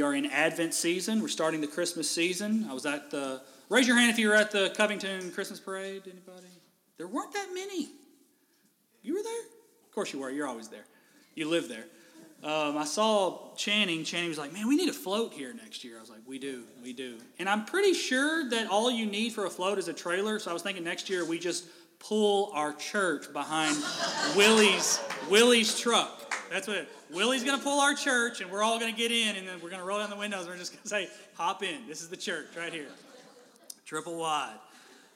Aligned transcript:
we 0.00 0.06
are 0.06 0.14
in 0.14 0.24
Advent 0.24 0.72
season. 0.72 1.20
We're 1.20 1.28
starting 1.28 1.60
the 1.60 1.66
Christmas 1.66 2.10
season. 2.10 2.66
I 2.70 2.72
was 2.72 2.86
at 2.86 3.10
the, 3.10 3.42
raise 3.68 3.86
your 3.86 3.98
hand 3.98 4.10
if 4.10 4.18
you 4.18 4.30
were 4.30 4.34
at 4.34 4.50
the 4.50 4.72
Covington 4.74 5.30
Christmas 5.30 5.60
parade. 5.60 6.04
Anybody? 6.06 6.46
There 6.96 7.06
weren't 7.06 7.34
that 7.34 7.48
many. 7.52 7.90
You 9.02 9.16
were 9.16 9.22
there? 9.22 9.42
Of 9.84 9.94
course 9.94 10.10
you 10.10 10.20
were. 10.20 10.30
You're 10.30 10.46
always 10.46 10.68
there. 10.68 10.86
You 11.34 11.50
live 11.50 11.68
there. 11.68 11.84
Um, 12.42 12.78
I 12.78 12.86
saw 12.86 13.54
Channing. 13.56 14.02
Channing 14.02 14.30
was 14.30 14.38
like, 14.38 14.54
man, 14.54 14.66
we 14.68 14.74
need 14.74 14.88
a 14.88 14.94
float 14.94 15.34
here 15.34 15.52
next 15.52 15.84
year. 15.84 15.98
I 15.98 16.00
was 16.00 16.08
like, 16.08 16.22
we 16.26 16.38
do, 16.38 16.62
we 16.82 16.94
do. 16.94 17.18
And 17.38 17.46
I'm 17.46 17.66
pretty 17.66 17.92
sure 17.92 18.48
that 18.48 18.70
all 18.70 18.90
you 18.90 19.04
need 19.04 19.34
for 19.34 19.44
a 19.44 19.50
float 19.50 19.78
is 19.78 19.88
a 19.88 19.92
trailer. 19.92 20.38
So 20.38 20.50
I 20.50 20.54
was 20.54 20.62
thinking 20.62 20.82
next 20.82 21.10
year 21.10 21.26
we 21.26 21.38
just 21.38 21.66
pull 21.98 22.52
our 22.54 22.72
church 22.72 23.30
behind 23.34 23.76
Willie's 24.34 24.98
Willie's 25.28 25.78
truck. 25.78 26.29
That's 26.50 26.66
what 26.66 26.88
Willie's 27.12 27.44
going 27.44 27.56
to 27.56 27.62
pull 27.62 27.80
our 27.80 27.94
church, 27.94 28.40
and 28.40 28.50
we're 28.50 28.62
all 28.62 28.80
going 28.80 28.92
to 28.92 28.98
get 28.98 29.12
in, 29.12 29.36
and 29.36 29.46
then 29.46 29.60
we're 29.62 29.70
going 29.70 29.80
to 29.80 29.86
roll 29.86 30.00
down 30.00 30.10
the 30.10 30.16
windows, 30.16 30.40
and 30.40 30.48
we're 30.48 30.56
just 30.56 30.72
going 30.72 30.82
to 30.82 30.88
say, 30.88 31.08
hop 31.34 31.62
in. 31.62 31.86
This 31.86 32.02
is 32.02 32.08
the 32.08 32.16
church 32.16 32.46
right 32.56 32.72
here. 32.72 32.88
Triple 33.86 34.16
wide. 34.16 34.56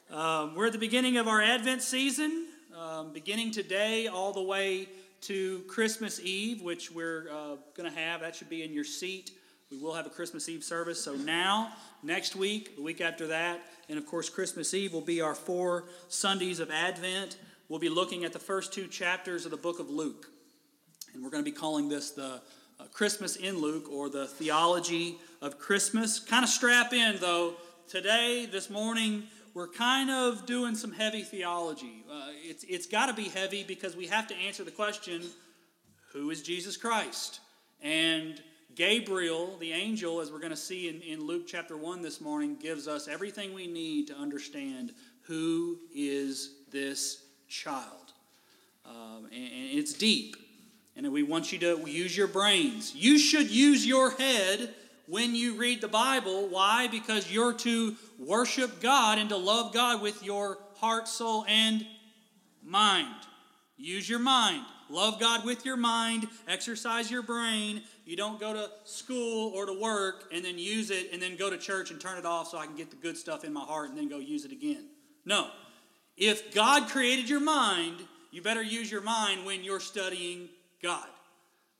Um, 0.09 0.55
we're 0.55 0.67
at 0.67 0.71
the 0.71 0.79
beginning 0.79 1.17
of 1.17 1.27
our 1.27 1.41
Advent 1.41 1.81
season, 1.81 2.47
um, 2.73 3.11
beginning 3.11 3.51
today 3.51 4.07
all 4.07 4.31
the 4.31 4.41
way 4.41 4.87
to 5.21 5.59
Christmas 5.67 6.21
Eve, 6.21 6.61
which 6.61 6.89
we're 6.89 7.27
uh, 7.29 7.55
going 7.75 7.91
to 7.91 7.99
have. 7.99 8.21
That 8.21 8.33
should 8.33 8.49
be 8.49 8.63
in 8.63 8.71
your 8.71 8.85
seat. 8.85 9.31
We 9.69 9.77
will 9.77 9.93
have 9.93 10.05
a 10.05 10.11
Christmas 10.11 10.47
Eve 10.47 10.63
service. 10.63 11.03
So 11.03 11.15
now, 11.15 11.73
next 12.01 12.37
week, 12.37 12.77
the 12.77 12.81
week 12.81 13.01
after 13.01 13.27
that, 13.27 13.59
and 13.89 13.97
of 13.97 14.05
course, 14.05 14.29
Christmas 14.29 14.73
Eve 14.73 14.93
will 14.93 15.01
be 15.01 15.19
our 15.19 15.35
four 15.35 15.83
Sundays 16.07 16.61
of 16.61 16.71
Advent. 16.71 17.35
We'll 17.67 17.79
be 17.79 17.89
looking 17.89 18.23
at 18.23 18.31
the 18.31 18.39
first 18.39 18.71
two 18.71 18.87
chapters 18.87 19.43
of 19.43 19.51
the 19.51 19.57
book 19.57 19.79
of 19.79 19.89
Luke. 19.89 20.29
And 21.15 21.23
we're 21.23 21.29
going 21.29 21.45
to 21.45 21.49
be 21.49 21.55
calling 21.55 21.87
this 21.87 22.11
the 22.11 22.41
uh, 22.77 22.83
Christmas 22.91 23.37
in 23.37 23.59
Luke 23.59 23.89
or 23.89 24.09
the 24.09 24.27
theology 24.27 25.17
of 25.41 25.57
Christmas. 25.57 26.19
Kind 26.19 26.43
of 26.43 26.49
strap 26.49 26.91
in, 26.91 27.15
though. 27.21 27.53
Today, 27.87 28.49
this 28.51 28.69
morning, 28.69 29.23
we're 29.53 29.69
kind 29.69 30.11
of 30.11 30.45
doing 30.45 30.75
some 30.75 30.91
heavy 30.91 31.23
theology. 31.23 32.03
Uh, 32.11 32.27
it's 32.43 32.65
it's 32.65 32.85
got 32.85 33.05
to 33.05 33.13
be 33.13 33.29
heavy 33.29 33.63
because 33.63 33.95
we 33.95 34.07
have 34.07 34.27
to 34.27 34.35
answer 34.35 34.65
the 34.65 34.71
question 34.71 35.21
who 36.11 36.31
is 36.31 36.43
Jesus 36.43 36.75
Christ? 36.75 37.39
And 37.81 38.41
Gabriel, 38.75 39.55
the 39.57 39.71
angel, 39.71 40.19
as 40.19 40.33
we're 40.33 40.39
going 40.39 40.49
to 40.49 40.57
see 40.57 40.89
in, 40.89 40.99
in 41.01 41.25
Luke 41.25 41.47
chapter 41.47 41.77
1 41.77 42.01
this 42.01 42.19
morning, 42.19 42.57
gives 42.57 42.89
us 42.89 43.07
everything 43.07 43.53
we 43.53 43.67
need 43.67 44.07
to 44.07 44.17
understand 44.17 44.91
who 45.21 45.77
is 45.93 46.55
this 46.73 47.23
child. 47.47 48.11
Um, 48.85 49.27
and, 49.31 49.33
and 49.33 49.79
it's 49.79 49.93
deep. 49.93 50.44
And 50.95 51.11
we 51.11 51.23
want 51.23 51.51
you 51.51 51.59
to 51.59 51.89
use 51.89 52.15
your 52.15 52.27
brains. 52.27 52.95
You 52.95 53.19
should 53.19 53.51
use 53.51 53.85
your 53.85 54.11
head 54.11 54.73
when 55.07 55.35
you 55.35 55.55
read 55.55 55.81
the 55.81 55.87
Bible. 55.87 56.47
Why? 56.47 56.87
Because 56.87 57.31
you're 57.31 57.53
to 57.53 57.95
worship 58.17 58.81
God 58.81 59.17
and 59.17 59.29
to 59.29 59.37
love 59.37 59.73
God 59.73 60.01
with 60.01 60.23
your 60.23 60.57
heart, 60.77 61.07
soul, 61.07 61.45
and 61.47 61.85
mind. 62.63 63.13
Use 63.77 64.09
your 64.09 64.19
mind. 64.19 64.63
Love 64.89 65.19
God 65.19 65.45
with 65.45 65.65
your 65.65 65.77
mind. 65.77 66.27
Exercise 66.47 67.09
your 67.09 67.23
brain. 67.23 67.81
You 68.05 68.15
don't 68.15 68.39
go 68.39 68.53
to 68.53 68.69
school 68.83 69.51
or 69.55 69.65
to 69.65 69.73
work 69.73 70.25
and 70.31 70.45
then 70.45 70.59
use 70.59 70.91
it 70.91 71.11
and 71.11 71.21
then 71.21 71.35
go 71.35 71.49
to 71.49 71.57
church 71.57 71.91
and 71.91 71.99
turn 71.99 72.17
it 72.17 72.25
off 72.25 72.49
so 72.49 72.57
I 72.57 72.67
can 72.67 72.75
get 72.75 72.91
the 72.91 72.95
good 72.95 73.17
stuff 73.17 73.43
in 73.43 73.51
my 73.51 73.61
heart 73.61 73.89
and 73.89 73.97
then 73.97 74.07
go 74.07 74.19
use 74.19 74.45
it 74.45 74.51
again. 74.51 74.85
No. 75.25 75.49
If 76.15 76.53
God 76.53 76.87
created 76.89 77.27
your 77.27 77.39
mind, 77.39 77.97
you 78.31 78.41
better 78.41 78.61
use 78.61 78.91
your 78.91 79.01
mind 79.01 79.45
when 79.45 79.63
you're 79.63 79.79
studying 79.79 80.49
God. 80.85 81.07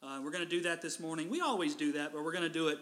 Uh, 0.02 0.20
we're 0.23 0.31
going 0.31 0.44
to 0.44 0.50
do 0.50 0.61
that 0.61 0.81
this 0.81 1.00
morning. 1.00 1.30
We 1.30 1.39
always 1.39 1.75
do 1.75 1.92
that, 1.92 2.11
but 2.11 2.23
we're 2.23 2.31
going 2.31 2.42
to 2.42 2.50
do 2.50 2.70
it 2.70 2.80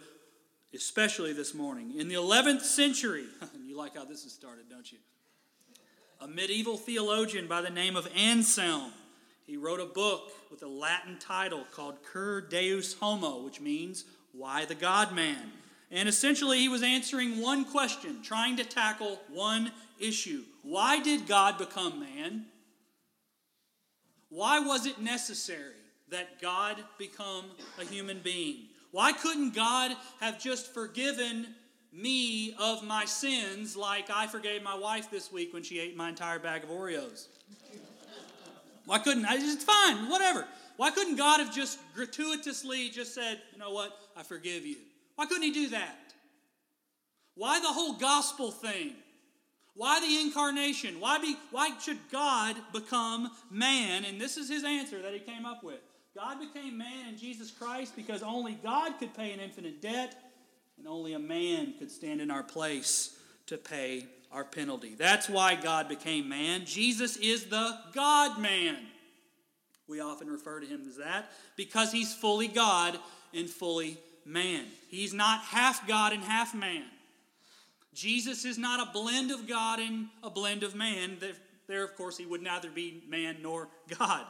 especially 0.73 1.33
this 1.33 1.53
morning. 1.53 1.99
In 1.99 2.07
the 2.07 2.15
11th 2.15 2.61
century, 2.61 3.25
you 3.67 3.75
like 3.75 3.97
how 3.97 4.05
this 4.05 4.23
is 4.23 4.31
started, 4.31 4.69
don't 4.69 4.89
you? 4.89 4.99
A 6.21 6.27
medieval 6.29 6.77
theologian 6.77 7.45
by 7.47 7.59
the 7.59 7.69
name 7.69 7.97
of 7.97 8.07
Anselm. 8.15 8.93
He 9.45 9.57
wrote 9.57 9.81
a 9.81 9.85
book 9.85 10.31
with 10.49 10.63
a 10.63 10.67
Latin 10.67 11.19
title 11.19 11.65
called 11.73 12.01
Cur 12.03 12.39
Deus 12.39 12.93
Homo, 12.93 13.43
which 13.43 13.59
means 13.59 14.05
Why 14.31 14.63
the 14.63 14.75
God 14.75 15.13
Man. 15.13 15.51
And 15.91 16.07
essentially, 16.07 16.59
he 16.59 16.69
was 16.69 16.83
answering 16.83 17.41
one 17.41 17.65
question, 17.65 18.21
trying 18.23 18.55
to 18.55 18.63
tackle 18.63 19.19
one 19.29 19.73
issue. 19.99 20.43
Why 20.61 21.01
did 21.01 21.27
God 21.27 21.57
become 21.57 21.99
man? 21.99 22.45
Why 24.29 24.59
was 24.59 24.85
it 24.85 25.01
necessary 25.01 25.82
that 26.13 26.41
God 26.41 26.77
become 26.97 27.45
a 27.79 27.83
human 27.83 28.21
being? 28.23 28.67
Why 28.91 29.11
couldn't 29.11 29.53
God 29.53 29.95
have 30.19 30.39
just 30.39 30.73
forgiven 30.73 31.47
me 31.91 32.55
of 32.59 32.83
my 32.83 33.05
sins 33.05 33.75
like 33.75 34.09
I 34.09 34.27
forgave 34.27 34.63
my 34.63 34.75
wife 34.75 35.11
this 35.11 35.31
week 35.31 35.53
when 35.53 35.63
she 35.63 35.79
ate 35.79 35.97
my 35.97 36.09
entire 36.09 36.39
bag 36.39 36.63
of 36.63 36.69
Oreos? 36.69 37.27
Why 38.85 38.99
couldn't 38.99 39.25
I? 39.25 39.35
It's 39.35 39.63
fine, 39.63 40.09
whatever. 40.09 40.45
Why 40.77 40.91
couldn't 40.91 41.17
God 41.17 41.39
have 41.39 41.53
just 41.53 41.79
gratuitously 41.93 42.89
just 42.89 43.13
said, 43.13 43.41
you 43.51 43.59
know 43.59 43.71
what, 43.71 43.97
I 44.17 44.23
forgive 44.23 44.65
you? 44.65 44.77
Why 45.15 45.25
couldn't 45.25 45.43
He 45.43 45.51
do 45.51 45.69
that? 45.69 46.13
Why 47.35 47.59
the 47.59 47.67
whole 47.67 47.93
gospel 47.93 48.51
thing? 48.51 48.93
Why 49.75 49.99
the 49.99 50.21
incarnation? 50.21 50.99
Why, 50.99 51.17
be, 51.17 51.35
why 51.51 51.71
should 51.79 51.97
God 52.11 52.55
become 52.71 53.31
man? 53.49 54.05
And 54.05 54.21
this 54.21 54.37
is 54.37 54.49
his 54.49 54.63
answer 54.63 55.01
that 55.01 55.13
he 55.13 55.19
came 55.19 55.45
up 55.45 55.63
with. 55.63 55.79
God 56.15 56.39
became 56.39 56.77
man 56.77 57.09
in 57.09 57.17
Jesus 57.17 57.49
Christ 57.49 57.95
because 57.95 58.21
only 58.21 58.53
God 58.53 58.93
could 58.99 59.15
pay 59.15 59.31
an 59.31 59.39
infinite 59.39 59.81
debt, 59.81 60.15
and 60.77 60.87
only 60.87 61.13
a 61.13 61.19
man 61.19 61.73
could 61.79 61.89
stand 61.89 62.21
in 62.21 62.29
our 62.29 62.43
place 62.43 63.17
to 63.47 63.57
pay 63.57 64.05
our 64.31 64.43
penalty. 64.43 64.95
That's 64.95 65.29
why 65.29 65.55
God 65.55 65.87
became 65.87 66.29
man. 66.29 66.65
Jesus 66.65 67.17
is 67.17 67.45
the 67.45 67.77
God 67.93 68.39
man. 68.39 68.77
We 69.87 70.01
often 70.01 70.29
refer 70.29 70.59
to 70.59 70.65
him 70.65 70.83
as 70.87 70.97
that 70.97 71.31
because 71.55 71.91
he's 71.91 72.13
fully 72.13 72.47
God 72.47 72.97
and 73.33 73.49
fully 73.49 73.97
man. 74.25 74.65
He's 74.89 75.13
not 75.13 75.41
half 75.41 75.87
God 75.87 76.13
and 76.13 76.23
half 76.23 76.55
man. 76.55 76.83
Jesus 77.93 78.45
is 78.45 78.57
not 78.57 78.87
a 78.87 78.91
blend 78.91 79.29
of 79.31 79.47
God 79.47 79.79
and 79.79 80.07
a 80.23 80.29
blend 80.29 80.63
of 80.63 80.73
man. 80.73 81.17
There, 81.67 81.83
of 81.83 81.95
course, 81.95 82.17
he 82.17 82.25
would 82.25 82.41
neither 82.41 82.69
be 82.69 83.03
man 83.07 83.37
nor 83.41 83.67
God. 83.99 84.25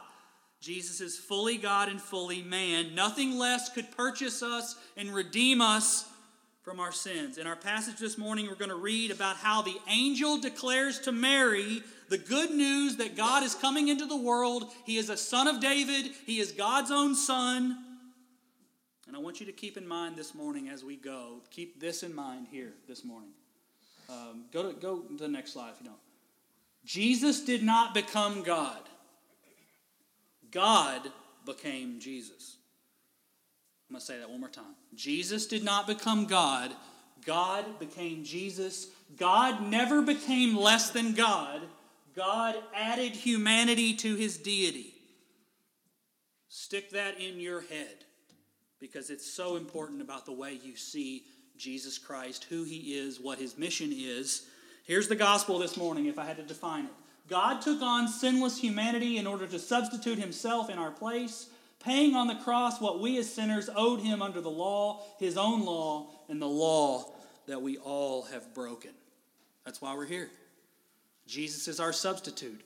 Jesus 0.64 1.02
is 1.02 1.18
fully 1.18 1.58
God 1.58 1.90
and 1.90 2.00
fully 2.00 2.40
man. 2.40 2.94
Nothing 2.94 3.36
less 3.36 3.68
could 3.68 3.94
purchase 3.94 4.42
us 4.42 4.76
and 4.96 5.14
redeem 5.14 5.60
us 5.60 6.08
from 6.62 6.80
our 6.80 6.90
sins. 6.90 7.36
In 7.36 7.46
our 7.46 7.54
passage 7.54 7.98
this 7.98 8.16
morning, 8.16 8.46
we're 8.46 8.54
going 8.54 8.70
to 8.70 8.74
read 8.74 9.10
about 9.10 9.36
how 9.36 9.60
the 9.60 9.76
angel 9.90 10.38
declares 10.38 10.98
to 11.00 11.12
Mary 11.12 11.82
the 12.08 12.16
good 12.16 12.50
news 12.50 12.96
that 12.96 13.14
God 13.14 13.42
is 13.42 13.54
coming 13.54 13.88
into 13.88 14.06
the 14.06 14.16
world. 14.16 14.72
He 14.86 14.96
is 14.96 15.10
a 15.10 15.18
son 15.18 15.48
of 15.48 15.60
David, 15.60 16.12
he 16.24 16.40
is 16.40 16.50
God's 16.50 16.90
own 16.90 17.14
son. 17.14 17.76
And 19.06 19.14
I 19.14 19.18
want 19.18 19.40
you 19.40 19.46
to 19.46 19.52
keep 19.52 19.76
in 19.76 19.86
mind 19.86 20.16
this 20.16 20.34
morning 20.34 20.70
as 20.70 20.82
we 20.82 20.96
go, 20.96 21.42
keep 21.50 21.78
this 21.78 22.02
in 22.02 22.14
mind 22.14 22.46
here 22.50 22.72
this 22.88 23.04
morning. 23.04 23.32
Um, 24.08 24.46
go, 24.50 24.72
to, 24.72 24.80
go 24.80 25.00
to 25.00 25.16
the 25.18 25.28
next 25.28 25.52
slide 25.52 25.72
if 25.74 25.80
you 25.82 25.88
don't. 25.88 26.00
Jesus 26.86 27.42
did 27.42 27.62
not 27.62 27.92
become 27.92 28.42
God. 28.42 28.80
God 30.54 31.10
became 31.44 31.98
Jesus. 31.98 32.56
I'm 33.90 33.94
going 33.94 34.00
to 34.00 34.06
say 34.06 34.18
that 34.18 34.30
one 34.30 34.40
more 34.40 34.48
time. 34.48 34.76
Jesus 34.94 35.46
did 35.46 35.64
not 35.64 35.86
become 35.86 36.26
God. 36.26 36.70
God 37.26 37.78
became 37.80 38.24
Jesus. 38.24 38.86
God 39.18 39.62
never 39.62 40.00
became 40.00 40.56
less 40.56 40.90
than 40.90 41.12
God. 41.12 41.60
God 42.14 42.54
added 42.72 43.12
humanity 43.12 43.94
to 43.94 44.14
his 44.14 44.38
deity. 44.38 44.94
Stick 46.48 46.90
that 46.92 47.20
in 47.20 47.40
your 47.40 47.62
head 47.62 48.04
because 48.80 49.10
it's 49.10 49.28
so 49.28 49.56
important 49.56 50.00
about 50.00 50.24
the 50.24 50.32
way 50.32 50.58
you 50.62 50.76
see 50.76 51.24
Jesus 51.56 51.98
Christ, 51.98 52.46
who 52.48 52.62
he 52.62 52.94
is, 52.94 53.18
what 53.18 53.38
his 53.38 53.58
mission 53.58 53.90
is. 53.92 54.46
Here's 54.84 55.08
the 55.08 55.16
gospel 55.16 55.58
this 55.58 55.76
morning, 55.76 56.06
if 56.06 56.18
I 56.18 56.24
had 56.24 56.36
to 56.36 56.42
define 56.44 56.84
it 56.84 56.92
God 57.28 57.62
took 57.62 57.80
on 57.80 58.08
sinless 58.08 58.58
humanity 58.58 59.16
in 59.16 59.26
order 59.26 59.46
to 59.46 59.58
substitute 59.58 60.18
himself 60.18 60.68
in 60.68 60.78
our 60.78 60.90
place, 60.90 61.48
paying 61.82 62.14
on 62.14 62.26
the 62.26 62.34
cross 62.36 62.80
what 62.80 63.00
we 63.00 63.18
as 63.18 63.32
sinners 63.32 63.70
owed 63.74 64.00
him 64.00 64.20
under 64.20 64.40
the 64.40 64.50
law, 64.50 65.02
his 65.18 65.36
own 65.36 65.64
law, 65.64 66.08
and 66.28 66.40
the 66.40 66.46
law 66.46 67.12
that 67.46 67.62
we 67.62 67.78
all 67.78 68.22
have 68.24 68.54
broken. 68.54 68.90
That's 69.64 69.80
why 69.80 69.94
we're 69.94 70.06
here. 70.06 70.30
Jesus 71.26 71.68
is 71.68 71.80
our 71.80 71.92
substitute. 71.92 72.60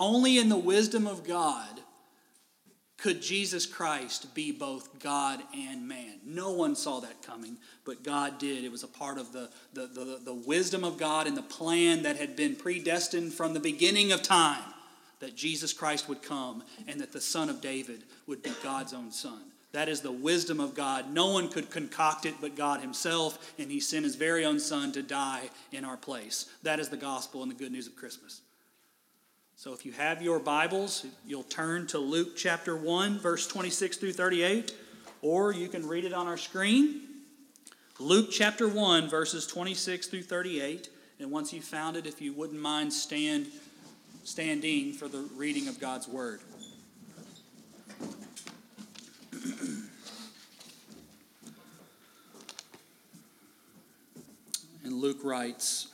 Only 0.00 0.38
in 0.38 0.48
the 0.48 0.56
wisdom 0.56 1.06
of 1.06 1.26
God 1.26 1.80
could 2.96 3.20
Jesus 3.20 3.66
Christ 3.66 4.34
be 4.34 4.52
both 4.52 5.00
God 5.00 5.42
and 5.54 5.86
man. 5.88 6.20
No 6.24 6.52
one 6.52 6.76
saw 6.76 7.00
that 7.00 7.22
coming, 7.22 7.56
but 7.84 8.04
God 8.04 8.38
did. 8.38 8.64
It 8.64 8.70
was 8.70 8.84
a 8.84 8.88
part 8.88 9.18
of 9.18 9.32
the, 9.32 9.50
the, 9.72 9.86
the, 9.86 10.20
the, 10.24 10.34
wisdom 10.34 10.84
of 10.84 10.96
God 10.96 11.26
and 11.26 11.36
the 11.36 11.42
plan 11.42 12.04
that 12.04 12.16
had 12.16 12.36
been 12.36 12.54
predestined 12.56 13.34
from 13.34 13.52
the 13.52 13.60
beginning 13.60 14.12
of 14.12 14.22
time 14.22 14.62
that 15.20 15.36
Jesus 15.36 15.72
Christ 15.72 16.08
would 16.08 16.22
come 16.22 16.62
and 16.86 17.00
that 17.00 17.12
the 17.12 17.20
Son 17.20 17.48
of 17.48 17.60
David 17.60 18.04
would 18.26 18.42
be 18.42 18.52
God's 18.62 18.92
own 18.92 19.10
Son. 19.10 19.40
That 19.72 19.88
is 19.88 20.00
the 20.00 20.12
wisdom 20.12 20.60
of 20.60 20.76
God. 20.76 21.12
No 21.12 21.32
one 21.32 21.48
could 21.48 21.70
concoct 21.70 22.26
it 22.26 22.36
but 22.40 22.54
God 22.54 22.80
Himself, 22.80 23.54
and 23.58 23.72
He 23.72 23.80
sent 23.80 24.04
His 24.04 24.14
very 24.14 24.44
own 24.44 24.60
Son 24.60 24.92
to 24.92 25.02
die 25.02 25.50
in 25.72 25.84
our 25.84 25.96
place. 25.96 26.48
That 26.62 26.78
is 26.78 26.90
the 26.90 26.96
gospel 26.96 27.42
and 27.42 27.50
the 27.50 27.56
good 27.56 27.72
news 27.72 27.88
of 27.88 27.96
Christmas. 27.96 28.40
So 29.56 29.72
if 29.72 29.86
you 29.86 29.92
have 29.92 30.20
your 30.20 30.40
Bibles, 30.40 31.06
you'll 31.24 31.44
turn 31.44 31.86
to 31.86 31.98
Luke 31.98 32.36
chapter 32.36 32.76
1, 32.76 33.20
verse 33.20 33.46
26 33.46 33.98
through 33.98 34.12
38, 34.12 34.74
or 35.22 35.52
you 35.52 35.68
can 35.68 35.86
read 35.86 36.04
it 36.04 36.12
on 36.12 36.26
our 36.26 36.36
screen. 36.36 37.02
Luke 38.00 38.30
chapter 38.32 38.68
1, 38.68 39.08
verses 39.08 39.46
26 39.46 40.08
through 40.08 40.24
38. 40.24 40.88
And 41.20 41.30
once 41.30 41.52
you've 41.52 41.62
found 41.62 41.96
it, 41.96 42.04
if 42.04 42.20
you 42.20 42.32
wouldn't 42.32 42.60
mind 42.60 42.92
stand, 42.92 43.46
standing 44.24 44.92
for 44.92 45.06
the 45.06 45.24
reading 45.36 45.68
of 45.68 45.78
God's 45.78 46.08
Word. 46.08 46.40
and 54.82 54.94
Luke 54.94 55.20
writes 55.22 55.93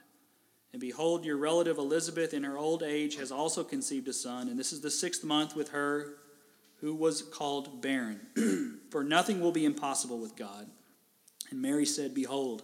And 0.73 0.79
behold, 0.79 1.25
your 1.25 1.37
relative 1.37 1.77
Elizabeth 1.77 2.33
in 2.33 2.43
her 2.43 2.57
old 2.57 2.81
age 2.81 3.17
has 3.17 3.31
also 3.31 3.63
conceived 3.63 4.07
a 4.07 4.13
son, 4.13 4.47
and 4.47 4.57
this 4.57 4.71
is 4.71 4.81
the 4.81 4.91
sixth 4.91 5.23
month 5.23 5.55
with 5.55 5.69
her 5.69 6.13
who 6.79 6.95
was 6.95 7.21
called 7.21 7.81
barren. 7.81 8.19
For 8.89 9.03
nothing 9.03 9.39
will 9.39 9.51
be 9.51 9.65
impossible 9.65 10.17
with 10.17 10.35
God. 10.35 10.67
And 11.49 11.61
Mary 11.61 11.85
said, 11.85 12.13
Behold, 12.13 12.63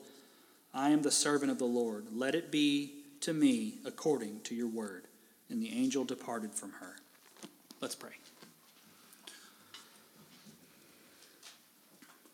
I 0.73 0.89
am 0.89 1.01
the 1.01 1.11
servant 1.11 1.51
of 1.51 1.59
the 1.59 1.65
Lord. 1.65 2.07
Let 2.11 2.33
it 2.33 2.51
be 2.51 2.93
to 3.21 3.33
me 3.33 3.75
according 3.85 4.41
to 4.41 4.55
your 4.55 4.67
word. 4.67 5.07
And 5.49 5.61
the 5.61 5.71
angel 5.71 6.03
departed 6.03 6.53
from 6.53 6.71
her. 6.73 6.95
Let's 7.79 7.95
pray. 7.95 8.11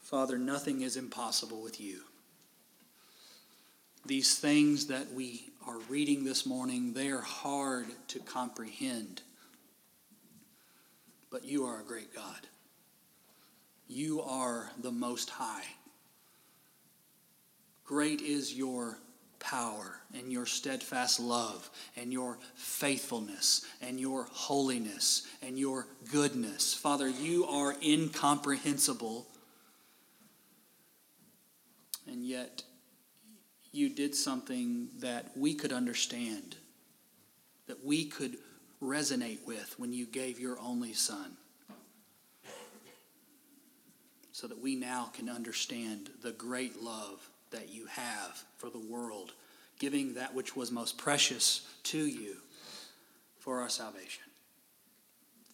Father, 0.01 0.37
nothing 0.37 0.81
is 0.81 0.95
impossible 0.95 1.61
with 1.61 1.81
you. 1.81 2.01
These 4.05 4.37
things 4.37 4.87
that 4.87 5.11
we 5.13 5.49
are 5.67 5.79
reading 5.89 6.23
this 6.23 6.45
morning, 6.45 6.93
they 6.93 7.09
are 7.09 7.21
hard 7.21 7.87
to 8.09 8.19
comprehend 8.19 9.21
but 11.33 11.43
you 11.43 11.65
are 11.65 11.81
a 11.81 11.83
great 11.83 12.13
God. 12.13 12.47
You 13.87 14.21
are 14.21 14.69
the 14.79 14.91
Most 14.91 15.31
High. 15.31 15.65
Great 17.83 18.21
is 18.21 18.53
your 18.53 18.99
power 19.39 19.99
and 20.13 20.31
your 20.31 20.45
steadfast 20.45 21.19
love 21.19 21.71
and 21.97 22.13
your 22.13 22.37
faithfulness 22.53 23.65
and 23.81 23.99
your 23.99 24.27
holiness 24.31 25.27
and 25.41 25.57
your 25.57 25.87
goodness. 26.11 26.75
Father, 26.75 27.09
you 27.09 27.45
are 27.47 27.75
incomprehensible. 27.81 29.25
And 32.07 32.23
yet, 32.23 32.61
you 33.73 33.89
did 33.89 34.15
something 34.15 34.87
that 34.99 35.31
we 35.35 35.55
could 35.55 35.73
understand, 35.73 36.55
that 37.67 37.83
we 37.83 38.05
could 38.05 38.37
resonate 38.81 39.45
with 39.45 39.73
when 39.77 39.91
you 39.91 40.05
gave 40.05 40.39
your 40.39 40.59
only 40.59 40.93
son. 40.93 41.35
So 44.31 44.47
that 44.47 44.61
we 44.61 44.75
now 44.75 45.09
can 45.13 45.27
understand 45.27 46.11
the 46.21 46.31
great 46.31 46.81
love 46.81 47.27
that 47.51 47.69
you 47.69 47.87
have 47.87 48.43
for 48.57 48.69
the 48.69 48.79
world, 48.79 49.33
giving 49.79 50.13
that 50.15 50.33
which 50.33 50.55
was 50.55 50.71
most 50.71 50.97
precious 50.97 51.67
to 51.83 52.05
you 52.05 52.37
for 53.39 53.59
our 53.59 53.69
salvation. 53.69 54.23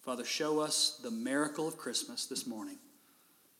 Father, 0.02 0.24
show 0.24 0.60
us 0.60 0.98
the 1.02 1.10
miracle 1.10 1.68
of 1.68 1.76
Christmas 1.76 2.26
this 2.26 2.46
morning 2.46 2.78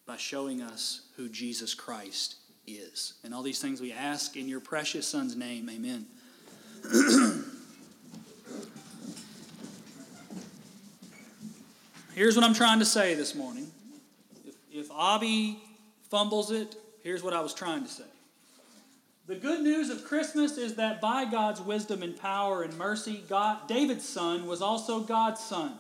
by 0.07 0.17
showing 0.17 0.63
us 0.63 1.03
who 1.17 1.29
Jesus 1.29 1.75
Christ 1.75 2.37
is. 2.73 3.15
And 3.25 3.35
all 3.35 3.43
these 3.43 3.61
things 3.61 3.81
we 3.81 3.93
ask 3.93 4.37
in 4.37 4.49
your 4.49 4.61
precious 4.61 5.07
Son's 5.07 5.37
name. 5.37 5.69
Amen. 5.71 6.07
Here's 12.15 12.37
what 12.37 12.45
I'm 12.45 12.55
trying 12.55 12.81
to 12.81 12.85
say 12.85 13.15
this 13.15 13.35
morning. 13.35 13.71
If, 14.47 14.55
if 14.71 14.91
Abby 14.91 15.59
fumbles 16.11 16.51
it, 16.51 16.77
here's 17.03 17.23
what 17.23 17.33
I 17.33 17.41
was 17.41 17.55
trying 17.55 17.83
to 17.85 17.89
say. 17.89 18.05
The 19.27 19.37
good 19.37 19.63
news 19.63 19.91
of 19.91 20.05
Christmas 20.05 20.59
is 20.59 20.75
that 20.75 21.01
by 21.01 21.25
God's 21.25 21.61
wisdom 21.61 22.03
and 22.03 22.15
power 22.15 22.63
and 22.63 22.77
mercy, 22.77 23.23
God, 23.29 23.67
David's 23.69 24.09
son 24.09 24.47
was 24.47 24.61
also 24.61 25.01
God's 25.01 25.41
son. 25.41 25.73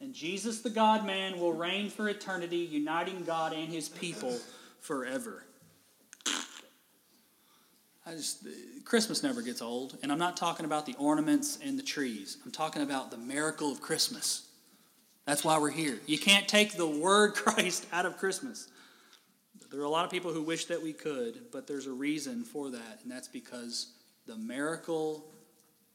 And 0.00 0.14
Jesus, 0.14 0.60
the 0.62 0.70
God 0.70 1.04
man, 1.04 1.38
will 1.38 1.52
reign 1.52 1.90
for 1.90 2.08
eternity, 2.08 2.58
uniting 2.58 3.24
God 3.24 3.52
and 3.52 3.70
his 3.70 3.88
people 3.88 4.38
forever. 4.78 5.44
I 8.10 8.14
just, 8.14 8.44
Christmas 8.84 9.22
never 9.22 9.40
gets 9.40 9.62
old. 9.62 9.96
And 10.02 10.10
I'm 10.10 10.18
not 10.18 10.36
talking 10.36 10.66
about 10.66 10.84
the 10.84 10.96
ornaments 10.98 11.58
and 11.64 11.78
the 11.78 11.82
trees, 11.82 12.38
I'm 12.44 12.50
talking 12.50 12.82
about 12.82 13.10
the 13.10 13.18
miracle 13.18 13.70
of 13.70 13.80
Christmas. 13.80 14.48
That's 15.26 15.44
why 15.44 15.58
we're 15.58 15.70
here. 15.70 16.00
You 16.06 16.18
can't 16.18 16.48
take 16.48 16.72
the 16.72 16.88
word 16.88 17.34
Christ 17.34 17.86
out 17.92 18.06
of 18.06 18.16
Christmas. 18.16 18.68
There 19.70 19.80
are 19.80 19.84
a 19.84 19.90
lot 19.90 20.04
of 20.04 20.10
people 20.10 20.32
who 20.32 20.42
wish 20.42 20.64
that 20.64 20.82
we 20.82 20.92
could, 20.92 21.52
but 21.52 21.68
there's 21.68 21.86
a 21.86 21.92
reason 21.92 22.42
for 22.42 22.70
that, 22.70 23.00
and 23.02 23.12
that's 23.12 23.28
because 23.28 23.92
the 24.26 24.36
miracle 24.36 25.24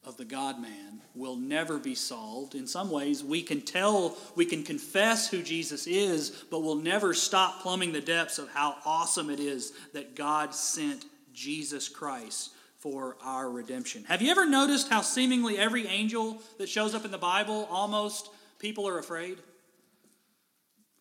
of 0.05 0.15
the 0.15 0.24
God 0.24 0.62
man 0.62 1.01
will 1.15 1.36
never 1.36 1.77
be 1.77 1.95
solved. 1.95 2.55
In 2.55 2.67
some 2.67 2.89
ways, 2.89 3.25
we 3.25 3.41
can 3.41 3.60
tell, 3.60 4.15
we 4.36 4.45
can 4.45 4.63
confess 4.63 5.29
who 5.29 5.41
Jesus 5.41 5.88
is, 5.88 6.29
but 6.50 6.63
we'll 6.63 6.75
never 6.75 7.13
stop 7.13 7.62
plumbing 7.62 7.91
the 7.91 8.00
depths 8.00 8.38
of 8.38 8.50
how 8.51 8.77
awesome 8.86 9.29
it 9.29 9.41
is 9.41 9.74
that 9.93 10.15
God 10.15 10.55
sent 10.55 11.03
Jesus 11.35 11.89
Christ 11.89 12.51
for 12.79 13.17
our 13.23 13.49
redemption. 13.49 14.03
Have 14.05 14.21
you 14.21 14.31
ever 14.31 14.45
noticed 14.45 14.89
how 14.89 15.01
seemingly 15.01 15.57
every 15.57 15.87
angel 15.87 16.41
that 16.57 16.69
shows 16.69 16.95
up 16.95 17.05
in 17.05 17.11
the 17.11 17.17
Bible 17.17 17.67
almost 17.69 18.29
people 18.59 18.87
are 18.87 18.97
afraid. 18.97 19.37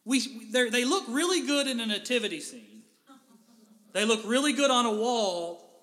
We, 0.04 0.50
they 0.50 0.84
look 0.84 1.04
really 1.08 1.46
good 1.46 1.66
in 1.66 1.80
a 1.80 1.86
nativity 1.86 2.40
scene. 2.40 2.82
They 3.92 4.04
look 4.04 4.20
really 4.26 4.52
good 4.52 4.70
on 4.70 4.86
a 4.86 4.92
wall, 4.92 5.82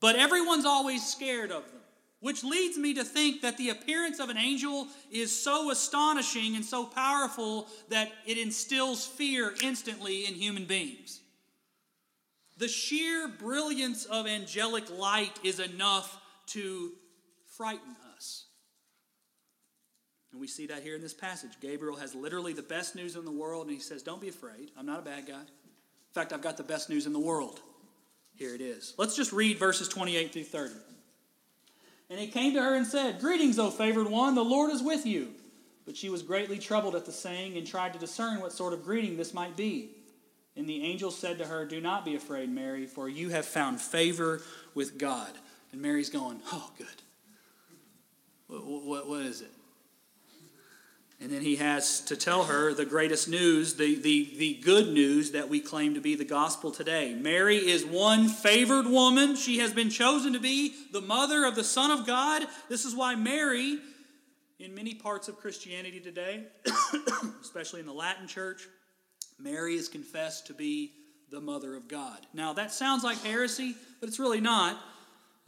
but 0.00 0.16
everyone's 0.16 0.66
always 0.66 1.06
scared 1.06 1.50
of 1.50 1.64
them. 1.64 1.80
Which 2.20 2.42
leads 2.42 2.78
me 2.78 2.94
to 2.94 3.04
think 3.04 3.42
that 3.42 3.58
the 3.58 3.68
appearance 3.68 4.18
of 4.18 4.30
an 4.30 4.38
angel 4.38 4.88
is 5.10 5.30
so 5.38 5.70
astonishing 5.70 6.56
and 6.56 6.64
so 6.64 6.84
powerful 6.84 7.68
that 7.90 8.10
it 8.26 8.38
instills 8.38 9.06
fear 9.06 9.54
instantly 9.62 10.26
in 10.26 10.34
human 10.34 10.64
beings. 10.64 11.20
The 12.56 12.68
sheer 12.68 13.28
brilliance 13.28 14.04
of 14.04 14.26
angelic 14.26 14.84
light 14.96 15.38
is 15.42 15.58
enough 15.58 16.20
to 16.48 16.92
frighten 17.56 17.96
us. 18.16 18.46
and 20.32 20.40
we 20.40 20.48
see 20.48 20.66
that 20.66 20.82
here 20.82 20.96
in 20.96 21.00
this 21.00 21.14
passage. 21.14 21.52
Gabriel 21.60 21.96
has 21.96 22.12
literally 22.14 22.52
the 22.52 22.62
best 22.62 22.96
news 22.96 23.14
in 23.14 23.24
the 23.24 23.30
world, 23.30 23.66
and 23.66 23.74
he 23.74 23.80
says, 23.80 24.02
Don't 24.02 24.20
be 24.20 24.28
afraid. 24.28 24.72
I'm 24.76 24.86
not 24.86 24.98
a 24.98 25.02
bad 25.02 25.26
guy. 25.26 25.40
In 25.40 26.12
fact, 26.12 26.32
I've 26.32 26.42
got 26.42 26.56
the 26.56 26.64
best 26.64 26.90
news 26.90 27.06
in 27.06 27.12
the 27.12 27.20
world. 27.20 27.60
Here 28.34 28.54
it 28.54 28.60
is. 28.60 28.94
Let's 28.98 29.14
just 29.14 29.32
read 29.32 29.58
verses 29.58 29.88
28 29.88 30.32
through 30.32 30.44
30. 30.44 30.74
And 32.10 32.18
he 32.18 32.26
came 32.26 32.52
to 32.54 32.62
her 32.62 32.74
and 32.74 32.86
said, 32.86 33.20
Greetings, 33.20 33.58
O 33.58 33.70
favored 33.70 34.08
one, 34.08 34.34
the 34.34 34.44
Lord 34.44 34.70
is 34.70 34.82
with 34.82 35.06
you. 35.06 35.30
But 35.86 35.96
she 35.96 36.08
was 36.08 36.22
greatly 36.22 36.58
troubled 36.58 36.96
at 36.96 37.04
the 37.04 37.12
saying 37.12 37.56
and 37.56 37.66
tried 37.66 37.92
to 37.92 37.98
discern 37.98 38.40
what 38.40 38.52
sort 38.52 38.72
of 38.72 38.84
greeting 38.84 39.16
this 39.16 39.34
might 39.34 39.56
be. 39.56 39.93
And 40.56 40.68
the 40.68 40.84
angel 40.84 41.10
said 41.10 41.38
to 41.38 41.46
her, 41.46 41.64
Do 41.64 41.80
not 41.80 42.04
be 42.04 42.14
afraid, 42.14 42.48
Mary, 42.48 42.86
for 42.86 43.08
you 43.08 43.30
have 43.30 43.44
found 43.44 43.80
favor 43.80 44.40
with 44.74 44.98
God. 44.98 45.30
And 45.72 45.82
Mary's 45.82 46.10
going, 46.10 46.40
Oh, 46.52 46.70
good. 46.78 46.86
what, 48.46 48.84
what, 48.84 49.08
what 49.08 49.22
is 49.22 49.40
it? 49.40 49.50
And 51.20 51.32
then 51.32 51.42
he 51.42 51.56
has 51.56 52.00
to 52.02 52.16
tell 52.16 52.44
her 52.44 52.74
the 52.74 52.84
greatest 52.84 53.28
news, 53.28 53.74
the, 53.74 53.94
the, 53.94 54.34
the 54.36 54.54
good 54.62 54.88
news 54.88 55.30
that 55.30 55.48
we 55.48 55.60
claim 55.60 55.94
to 55.94 56.00
be 56.00 56.16
the 56.16 56.24
gospel 56.24 56.70
today. 56.70 57.14
Mary 57.14 57.56
is 57.56 57.84
one 57.84 58.28
favored 58.28 58.86
woman. 58.86 59.34
She 59.36 59.58
has 59.58 59.72
been 59.72 59.90
chosen 59.90 60.32
to 60.34 60.40
be 60.40 60.74
the 60.92 61.00
mother 61.00 61.46
of 61.46 61.54
the 61.54 61.64
Son 61.64 61.90
of 61.90 62.06
God. 62.06 62.42
This 62.68 62.84
is 62.84 62.94
why 62.94 63.14
Mary, 63.14 63.78
in 64.58 64.74
many 64.74 64.92
parts 64.92 65.28
of 65.28 65.38
Christianity 65.38 66.00
today, 66.00 66.44
especially 67.40 67.80
in 67.80 67.86
the 67.86 67.94
Latin 67.94 68.26
church, 68.26 68.68
Mary 69.38 69.74
is 69.74 69.88
confessed 69.88 70.46
to 70.46 70.54
be 70.54 70.92
the 71.30 71.40
mother 71.40 71.74
of 71.74 71.88
God. 71.88 72.26
Now, 72.32 72.52
that 72.52 72.72
sounds 72.72 73.02
like 73.02 73.18
heresy, 73.22 73.74
but 74.00 74.08
it's 74.08 74.18
really 74.18 74.40
not. 74.40 74.78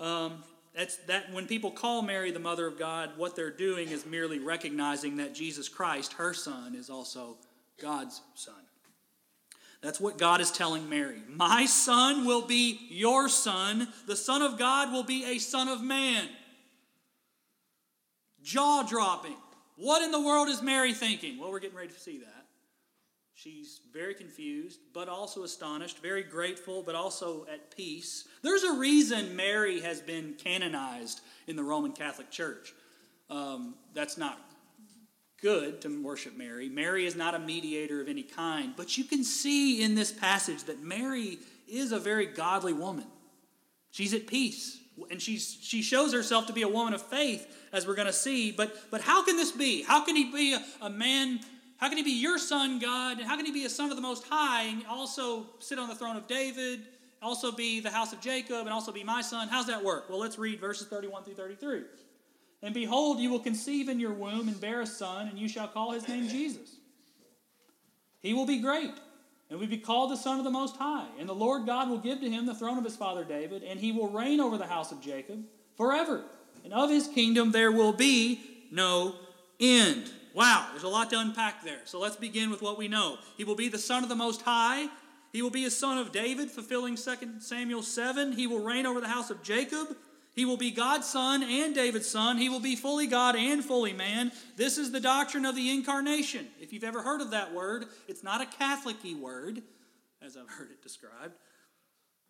Um, 0.01 0.43
that's 0.75 0.97
that 1.07 1.33
when 1.33 1.47
people 1.47 1.71
call 1.71 2.03
Mary 2.03 2.31
the 2.31 2.39
mother 2.39 2.67
of 2.67 2.79
God, 2.79 3.11
what 3.17 3.35
they're 3.35 3.51
doing 3.51 3.89
is 3.89 4.05
merely 4.05 4.39
recognizing 4.39 5.17
that 5.19 5.35
Jesus 5.35 5.69
Christ, 5.69 6.15
her 6.15 6.35
son, 6.35 6.75
is 6.75 6.91
also 6.91 7.37
God's 7.81 8.21
son. 8.35 8.55
That's 9.81 10.01
what 10.01 10.19
God 10.19 10.41
is 10.41 10.51
telling 10.51 10.89
Mary. 10.89 11.23
My 11.29 11.67
son 11.67 12.27
will 12.27 12.47
be 12.47 12.79
your 12.91 13.29
son. 13.29 13.89
The 14.07 14.17
Son 14.17 14.43
of 14.43 14.59
God 14.59 14.93
will 14.93 15.05
be 15.05 15.25
a 15.25 15.39
son 15.39 15.69
of 15.69 15.83
man. 15.83 16.29
Jaw 18.43 18.83
dropping. 18.83 19.37
What 19.77 20.03
in 20.03 20.11
the 20.11 20.21
world 20.21 20.49
is 20.49 20.63
Mary 20.63 20.93
thinking? 20.93 21.39
Well, 21.39 21.51
we're 21.51 21.61
getting 21.61 21.77
ready 21.77 21.93
to 21.93 22.01
see 22.01 22.19
that. 22.19 22.46
She's 23.37 23.81
very 23.93 24.15
confused, 24.15 24.81
but 24.95 25.11
also 25.11 25.43
astonished, 25.43 25.99
very 25.99 26.23
grateful, 26.23 26.83
but 26.83 26.95
also 26.95 27.47
at 27.53 27.77
peace. 27.77 28.27
There's 28.41 28.63
a 28.63 28.73
reason 28.73 29.37
Mary 29.37 29.81
has 29.83 30.01
been 30.01 30.37
canonized 30.43 31.21
in 31.47 31.55
the 31.55 31.63
Roman 31.63 31.93
Catholic 31.93 32.31
Church. 32.31 32.73
Um, 33.29 33.75
that's 33.93 34.17
not 34.17 34.41
good 35.43 35.83
to 35.83 36.03
worship 36.03 36.35
Mary. 36.35 36.71
Mary 36.71 37.05
is 37.05 37.15
not 37.15 37.35
a 37.35 37.39
mediator 37.39 38.01
of 38.01 38.09
any 38.09 38.23
kind, 38.23 38.73
but 38.75 38.97
you 38.97 39.05
can 39.05 39.23
see 39.23 39.83
in 39.83 39.95
this 39.95 40.11
passage 40.11 40.65
that 40.65 40.83
Mary 40.83 41.39
is 41.69 41.93
a 41.93 41.99
very 41.99 42.25
godly 42.25 42.73
woman. 42.73 43.07
She's 43.91 44.15
at 44.15 44.27
peace, 44.27 44.79
and 45.11 45.21
she's, 45.21 45.59
she 45.61 45.83
shows 45.83 46.15
herself 46.15 46.47
to 46.47 46.55
be 46.55 46.63
a 46.63 46.69
woman 46.69 46.95
of 46.95 47.03
faith, 47.03 47.47
as 47.71 47.87
we're 47.87 47.97
going 47.97 48.07
to 48.07 48.15
see. 48.15 48.51
But, 48.51 48.91
but 48.91 49.03
how 49.03 49.23
can 49.27 49.37
this 49.37 49.53
be? 49.53 49.83
How 49.83 50.03
can 50.07 50.17
he 50.17 50.33
be 50.33 50.55
a, 50.55 50.65
a 50.81 50.89
man 50.89 51.41
how 51.79 51.89
can 51.89 51.99
he 51.99 52.05
be 52.05 52.13
your 52.13 52.39
son, 52.39 52.79
God? 52.79 53.19
And 53.19 53.27
how 53.27 53.37
can 53.37 53.45
he 53.45 53.53
be 53.53 53.65
a 53.65 53.71
son 53.71 53.91
of 53.91 53.97
the 53.97 54.03
Most 54.03 54.25
High 54.29 54.65
and 54.65 54.87
also 54.87 55.47
sit 55.59 55.79
on 55.79 55.89
the 55.89 55.95
throne 55.95 56.17
of 56.17 56.27
David, 56.27 56.83
also 57.21 57.53
be 57.53 57.81
the 57.81 57.91
house 57.91 58.13
of 58.13 58.21
Jacob, 58.21 58.61
and 58.61 58.71
also 58.71 58.93
be 58.93 59.05
my 59.05 59.21
son? 59.21 59.49
How's 59.49 59.67
that 59.67 59.85
work? 59.85 60.09
Well, 60.09 60.19
let's 60.19 60.39
read 60.39 60.61
verses 60.61 60.87
31 60.89 61.25
through 61.25 61.35
33. 61.35 61.83
And 62.63 62.73
behold, 62.73 63.21
you 63.21 63.31
will 63.31 63.41
conceive 63.41 63.89
in 63.89 64.01
your 64.01 64.15
womb 64.15 64.49
and 64.49 64.59
bear 64.61 64.81
a 64.81 64.87
son, 64.87 65.29
and 65.29 65.39
you 65.39 65.49
shall 65.49 65.69
call 65.69 65.93
his 65.93 66.09
name 66.09 66.29
Jesus. 66.29 66.77
He 68.23 68.33
will 68.33 68.47
be 68.47 68.59
great, 68.59 68.95
and 69.51 69.61
will 69.61 69.67
be 69.67 69.77
called 69.77 70.11
the 70.11 70.17
Son 70.17 70.39
of 70.39 70.45
the 70.45 70.51
Most 70.51 70.77
High. 70.77 71.07
And 71.19 71.29
the 71.29 71.35
Lord 71.35 71.67
God 71.67 71.91
will 71.91 71.99
give 71.99 72.21
to 72.21 72.31
him 72.31 72.47
the 72.47 72.55
throne 72.55 72.79
of 72.79 72.85
his 72.85 72.97
father 72.97 73.23
David, 73.23 73.63
and 73.63 73.79
he 73.79 73.93
will 73.93 74.09
reign 74.09 74.41
over 74.41 74.57
the 74.57 74.67
house 74.67 74.91
of 74.91 75.03
Jacob 75.03 75.45
forever. 75.77 76.25
And 76.65 76.73
of 76.73 76.89
his 76.89 77.07
kingdom 77.07 77.53
there 77.53 77.71
will 77.71 77.93
be 77.93 78.41
no 78.73 79.15
end. 79.61 80.11
Wow, 80.37 80.67
there's 80.71 80.83
a 80.83 80.89
lot 80.89 81.09
to 81.11 81.19
unpack 81.19 81.65
there. 81.65 81.81
So 81.87 81.99
let's 81.99 82.17
begin 82.17 82.51
with 82.51 82.61
what 82.61 82.77
we 82.77 82.89
know. 82.89 83.17
He 83.39 83.45
will 83.45 83.55
be 83.55 83.71
the 83.71 83.79
Son 83.79 84.03
of 84.03 84.11
the 84.11 84.15
Most 84.15 84.43
High. 84.43 84.87
He 85.33 85.41
will 85.41 85.51
be 85.51 85.65
a 85.65 85.71
son 85.71 85.97
of 85.97 86.13
David, 86.13 86.51
fulfilling 86.51 86.97
2 86.97 87.41
Samuel 87.41 87.83
7. 87.83 88.33
He 88.33 88.47
will 88.47 88.63
reign 88.63 88.85
over 88.85 89.01
the 89.01 89.09
house 89.09 89.31
of 89.31 89.43
Jacob. 89.43 89.97
He 90.35 90.45
will 90.45 90.59
be 90.59 90.71
God's 90.71 91.07
son 91.07 91.43
and 91.43 91.75
David's 91.75 92.11
son. 92.11 92.37
He 92.37 92.51
will 92.51 92.61
be 92.61 92.77
fully 92.77 93.07
God 93.07 93.35
and 93.35 93.65
fully 93.65 93.95
man. 93.95 94.31
This 94.57 94.77
is 94.77 94.93
the 94.93 95.01
doctrine 95.01 95.47
of 95.47 95.57
the 95.57 95.71
incarnation. 95.71 96.47
If 96.61 96.71
you've 96.71 96.85
ever 96.85 97.01
heard 97.01 97.23
of 97.23 97.31
that 97.31 97.55
word, 97.55 97.87
it's 98.07 98.23
not 98.23 98.43
a 98.43 98.47
Catholic 98.47 98.97
word, 99.19 99.63
as 100.21 100.37
I've 100.37 100.51
heard 100.51 100.71
it 100.71 100.83
described. 100.83 101.33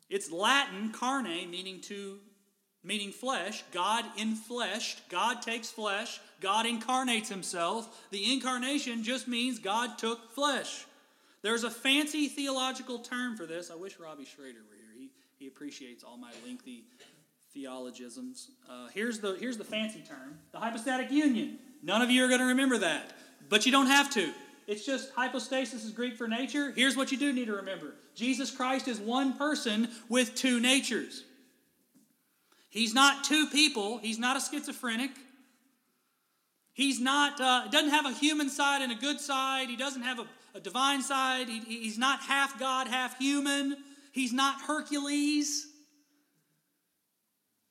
It's 0.08 0.30
Latin, 0.30 0.92
carne, 0.92 1.50
meaning 1.50 1.80
to 1.82 2.20
meaning 2.84 3.10
flesh. 3.10 3.64
God 3.72 4.04
infleshed. 4.16 5.00
God 5.08 5.42
takes 5.42 5.70
flesh. 5.70 6.20
God 6.40 6.66
incarnates 6.66 7.28
himself. 7.28 8.08
The 8.10 8.32
incarnation 8.32 9.02
just 9.02 9.26
means 9.28 9.58
God 9.58 9.98
took 9.98 10.32
flesh. 10.32 10.86
There's 11.42 11.64
a 11.64 11.70
fancy 11.70 12.28
theological 12.28 12.98
term 12.98 13.36
for 13.36 13.46
this. 13.46 13.70
I 13.70 13.74
wish 13.74 13.98
Robbie 13.98 14.24
Schrader 14.24 14.58
were 14.68 14.76
here. 14.76 14.92
He, 14.98 15.10
he 15.38 15.46
appreciates 15.46 16.02
all 16.02 16.16
my 16.16 16.32
lengthy 16.44 16.84
theologisms. 17.52 18.50
Uh, 18.68 18.88
here's, 18.92 19.20
the, 19.20 19.36
here's 19.40 19.56
the 19.56 19.64
fancy 19.64 20.00
term 20.00 20.38
the 20.52 20.58
hypostatic 20.58 21.10
union. 21.10 21.58
None 21.82 22.02
of 22.02 22.10
you 22.10 22.24
are 22.24 22.28
going 22.28 22.40
to 22.40 22.46
remember 22.46 22.78
that, 22.78 23.12
but 23.48 23.64
you 23.64 23.72
don't 23.72 23.86
have 23.86 24.10
to. 24.14 24.32
It's 24.66 24.84
just 24.84 25.12
hypostasis 25.12 25.84
is 25.84 25.92
Greek 25.92 26.16
for 26.16 26.26
nature. 26.26 26.72
Here's 26.72 26.96
what 26.96 27.12
you 27.12 27.18
do 27.18 27.32
need 27.32 27.46
to 27.46 27.54
remember 27.54 27.94
Jesus 28.14 28.50
Christ 28.50 28.88
is 28.88 28.98
one 28.98 29.34
person 29.34 29.88
with 30.08 30.34
two 30.34 30.60
natures. 30.60 31.24
He's 32.68 32.92
not 32.92 33.24
two 33.24 33.46
people, 33.46 33.98
he's 33.98 34.18
not 34.18 34.36
a 34.36 34.40
schizophrenic. 34.40 35.12
He's 36.76 37.00
not, 37.00 37.40
uh, 37.40 37.68
doesn't 37.68 37.88
have 37.88 38.04
a 38.04 38.12
human 38.12 38.50
side 38.50 38.82
and 38.82 38.92
a 38.92 38.94
good 38.94 39.18
side. 39.18 39.70
He 39.70 39.76
doesn't 39.76 40.02
have 40.02 40.18
a, 40.18 40.26
a 40.54 40.60
divine 40.60 41.00
side. 41.00 41.48
He, 41.48 41.60
he's 41.60 41.96
not 41.96 42.20
half 42.20 42.60
God, 42.60 42.86
half 42.86 43.16
human. 43.18 43.78
He's 44.12 44.34
not 44.34 44.60
Hercules. 44.60 45.68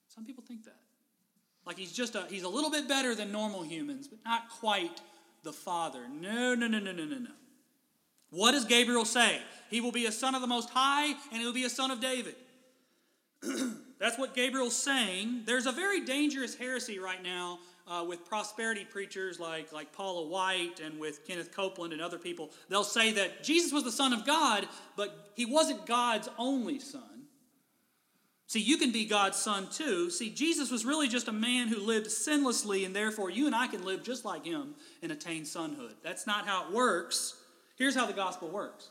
Some 0.08 0.26
people 0.26 0.44
think 0.48 0.64
that. 0.64 0.78
Like 1.68 1.78
he's 1.78 1.92
just 1.92 2.16
a, 2.16 2.26
he's 2.32 2.42
a 2.42 2.50
little 2.50 2.72
bit 2.72 2.88
better 2.88 3.14
than 3.14 3.32
normal 3.32 3.62
humans, 3.62 4.08
but 4.08 4.18
not 4.26 4.50
quite 4.50 5.02
the 5.44 5.54
Father. 5.54 6.08
No, 6.10 6.56
no, 6.56 6.66
no, 6.66 6.80
no, 6.80 6.92
no, 6.92 7.06
no, 7.06 7.20
no. 7.20 7.32
What 8.32 8.54
does 8.54 8.66
Gabriel 8.66 9.06
say? 9.06 9.40
He 9.70 9.82
will 9.82 9.92
be 9.92 10.08
a 10.08 10.12
son 10.12 10.34
of 10.34 10.42
the 10.42 10.48
Most 10.48 10.72
High, 10.72 11.10
and 11.32 11.40
he 11.40 11.46
will 11.46 11.54
be 11.54 11.66
a 11.66 11.70
son 11.70 11.92
of 11.92 12.02
David. 12.02 12.36
That's 14.00 14.18
what 14.18 14.34
Gabriel's 14.34 14.76
saying. 14.76 15.44
There's 15.46 15.68
a 15.68 15.72
very 15.72 16.02
dangerous 16.02 16.56
heresy 16.56 16.98
right 16.98 17.22
now 17.22 17.60
uh, 17.88 18.04
with 18.08 18.26
prosperity 18.26 18.86
preachers 18.86 19.40
like, 19.40 19.72
like 19.72 19.94
Paula 19.94 20.28
White 20.28 20.80
and 20.84 21.00
with 21.00 21.26
Kenneth 21.26 21.52
Copeland 21.52 21.94
and 21.94 22.02
other 22.02 22.18
people, 22.18 22.52
they'll 22.70 22.84
say 22.84 23.12
that 23.14 23.44
Jesus 23.44 23.72
was 23.72 23.84
the 23.84 23.92
Son 23.92 24.14
of 24.14 24.26
God, 24.26 24.68
but 24.96 25.32
he 25.36 25.46
wasn't 25.46 25.86
God's 25.86 26.30
only 26.38 26.80
Son. 26.80 27.02
See, 28.48 28.60
you 28.60 28.78
can 28.78 28.92
be 28.92 29.06
God's 29.06 29.38
Son 29.38 29.68
too. 29.72 30.10
See, 30.10 30.30
Jesus 30.30 30.70
was 30.70 30.86
really 30.86 31.08
just 31.08 31.28
a 31.28 31.32
man 31.32 31.68
who 31.68 31.80
lived 31.80 32.08
sinlessly, 32.08 32.86
and 32.86 32.96
therefore 32.96 33.30
you 33.30 33.48
and 33.48 33.56
I 33.56 33.68
can 33.68 33.84
live 33.84 34.04
just 34.04 34.24
like 34.24 34.46
him 34.46 34.76
and 35.02 35.12
attain 35.12 35.44
sonhood. 35.44 35.96
That's 36.04 36.28
not 36.28 36.48
how 36.48 36.68
it 36.68 36.74
works. 36.74 37.36
Here's 37.76 37.96
how 37.96 38.06
the 38.06 38.14
gospel 38.14 38.50
works. 38.50 38.90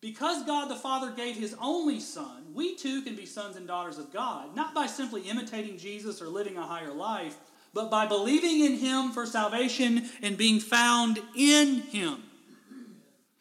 Because 0.00 0.44
God 0.44 0.68
the 0.68 0.76
Father 0.76 1.10
gave 1.10 1.36
his 1.36 1.56
only 1.60 1.98
Son, 1.98 2.44
we 2.54 2.76
too 2.76 3.02
can 3.02 3.16
be 3.16 3.26
sons 3.26 3.56
and 3.56 3.66
daughters 3.66 3.98
of 3.98 4.12
God, 4.12 4.54
not 4.54 4.72
by 4.72 4.86
simply 4.86 5.22
imitating 5.22 5.76
Jesus 5.76 6.22
or 6.22 6.28
living 6.28 6.56
a 6.56 6.62
higher 6.62 6.92
life, 6.92 7.36
but 7.78 7.92
by 7.92 8.06
believing 8.06 8.64
in 8.64 8.76
Him 8.76 9.12
for 9.12 9.24
salvation 9.24 10.10
and 10.20 10.36
being 10.36 10.58
found 10.58 11.20
in 11.36 11.76
Him. 11.76 12.24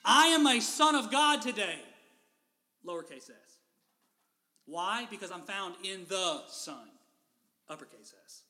I 0.06 0.28
am 0.28 0.46
a 0.46 0.60
son 0.62 0.94
of 0.94 1.12
God 1.12 1.42
today, 1.42 1.80
lowercase 2.86 3.32
s. 3.32 3.58
Why? 4.68 5.08
Because 5.10 5.32
I'm 5.32 5.42
found 5.42 5.74
in 5.84 6.06
the 6.08 6.42
Son, 6.50 6.88
uppercase 7.68 8.14
s. 8.26 8.44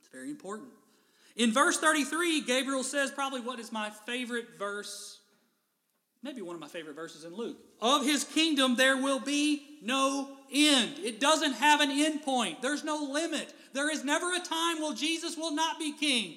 It's 0.00 0.08
very 0.08 0.28
important. 0.28 0.70
In 1.36 1.52
verse 1.52 1.78
33, 1.78 2.40
Gabriel 2.40 2.82
says 2.82 3.12
probably 3.12 3.42
what 3.42 3.60
is 3.60 3.70
my 3.70 3.90
favorite 3.90 4.58
verse, 4.58 5.20
maybe 6.20 6.42
one 6.42 6.56
of 6.56 6.60
my 6.60 6.68
favorite 6.68 6.96
verses 6.96 7.22
in 7.22 7.32
Luke. 7.32 7.58
Of 7.80 8.04
his 8.04 8.24
kingdom 8.24 8.74
there 8.74 8.96
will 8.96 9.20
be 9.20 9.78
no 9.82 10.36
end. 10.54 10.94
It 11.02 11.20
doesn't 11.20 11.54
have 11.54 11.80
an 11.80 11.90
end 11.90 12.22
point, 12.22 12.62
there's 12.62 12.84
no 12.84 12.96
limit. 12.96 13.52
There 13.72 13.90
is 13.90 14.04
never 14.04 14.32
a 14.32 14.40
time 14.40 14.80
where 14.80 14.94
Jesus 14.94 15.36
will 15.36 15.52
not 15.52 15.78
be 15.78 15.92
king. 15.92 16.36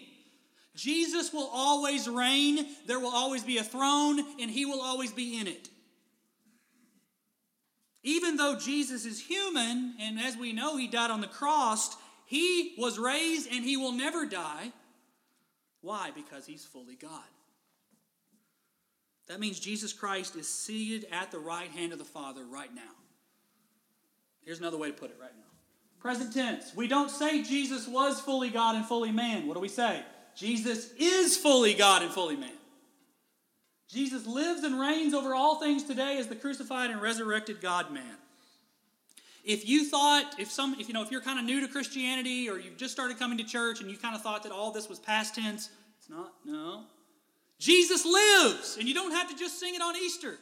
Jesus 0.75 1.31
will 1.33 1.49
always 1.53 2.07
reign, 2.07 2.65
there 2.85 2.99
will 2.99 3.13
always 3.13 3.43
be 3.43 3.57
a 3.57 3.63
throne, 3.63 4.19
and 4.39 4.49
he 4.49 4.65
will 4.65 4.81
always 4.81 5.11
be 5.11 5.39
in 5.39 5.47
it. 5.47 5.69
Even 8.03 8.37
though 8.37 8.57
Jesus 8.57 9.05
is 9.05 9.19
human, 9.19 9.95
and 9.99 10.19
as 10.19 10.37
we 10.37 10.53
know, 10.53 10.77
he 10.77 10.87
died 10.87 11.11
on 11.11 11.21
the 11.21 11.27
cross, 11.27 11.95
he 12.25 12.75
was 12.77 12.99
raised 12.99 13.51
and 13.51 13.63
he 13.63 13.77
will 13.77 13.91
never 13.91 14.25
die. 14.25 14.71
Why? 15.81 16.11
Because 16.13 16.45
he's 16.45 16.65
fully 16.65 16.95
God. 16.95 17.23
That 19.27 19.39
means 19.39 19.59
Jesus 19.59 19.93
Christ 19.93 20.35
is 20.35 20.47
seated 20.47 21.07
at 21.11 21.31
the 21.31 21.39
right 21.39 21.69
hand 21.71 21.91
of 21.91 21.99
the 21.99 22.05
Father 22.05 22.45
right 22.45 22.73
now. 22.73 22.81
Here's 24.47 24.59
another 24.59 24.77
way 24.77 24.87
to 24.87 24.93
put 24.93 25.11
it 25.11 25.17
right 25.19 25.35
now. 25.35 25.43
Present 25.99 26.33
tense. 26.33 26.73
We 26.73 26.87
don't 26.87 27.11
say 27.11 27.43
Jesus 27.43 27.85
was 27.85 28.21
fully 28.21 28.49
God 28.49 28.77
and 28.77 28.85
fully 28.85 29.11
man. 29.11 29.45
What 29.45 29.55
do 29.55 29.59
we 29.59 29.67
say? 29.67 30.01
Jesus 30.37 30.93
is 30.97 31.35
fully 31.35 31.73
God 31.73 32.01
and 32.01 32.09
fully 32.09 32.37
man. 32.37 32.53
Jesus 33.89 34.25
lives 34.25 34.63
and 34.63 34.79
reigns 34.79 35.13
over 35.13 35.35
all 35.35 35.59
things 35.59 35.83
today 35.83 36.17
as 36.17 36.27
the 36.27 36.35
crucified 36.35 36.91
and 36.91 37.01
resurrected 37.01 37.59
God 37.59 37.91
man. 37.91 38.15
If 39.43 39.67
you 39.67 39.83
thought, 39.83 40.35
if 40.39 40.49
some, 40.49 40.77
if 40.79 40.87
you 40.87 40.93
know, 40.93 41.03
if 41.03 41.11
you're 41.11 41.19
kind 41.19 41.39
of 41.39 41.43
new 41.43 41.59
to 41.59 41.67
Christianity 41.67 42.49
or 42.49 42.57
you've 42.57 42.77
just 42.77 42.93
started 42.93 43.19
coming 43.19 43.37
to 43.39 43.43
church 43.43 43.81
and 43.81 43.91
you 43.91 43.97
kind 43.97 44.15
of 44.15 44.21
thought 44.21 44.43
that 44.43 44.53
all 44.53 44.71
this 44.71 44.87
was 44.87 44.97
past 44.97 45.35
tense, 45.35 45.69
it's 45.99 46.09
not. 46.09 46.31
No. 46.45 46.83
Jesus 47.59 48.05
lives, 48.05 48.77
and 48.79 48.87
you 48.87 48.93
don't 48.93 49.11
have 49.11 49.29
to 49.29 49.35
just 49.35 49.59
sing 49.59 49.75
it 49.75 49.81
on 49.81 49.97
Easter. 49.97 50.37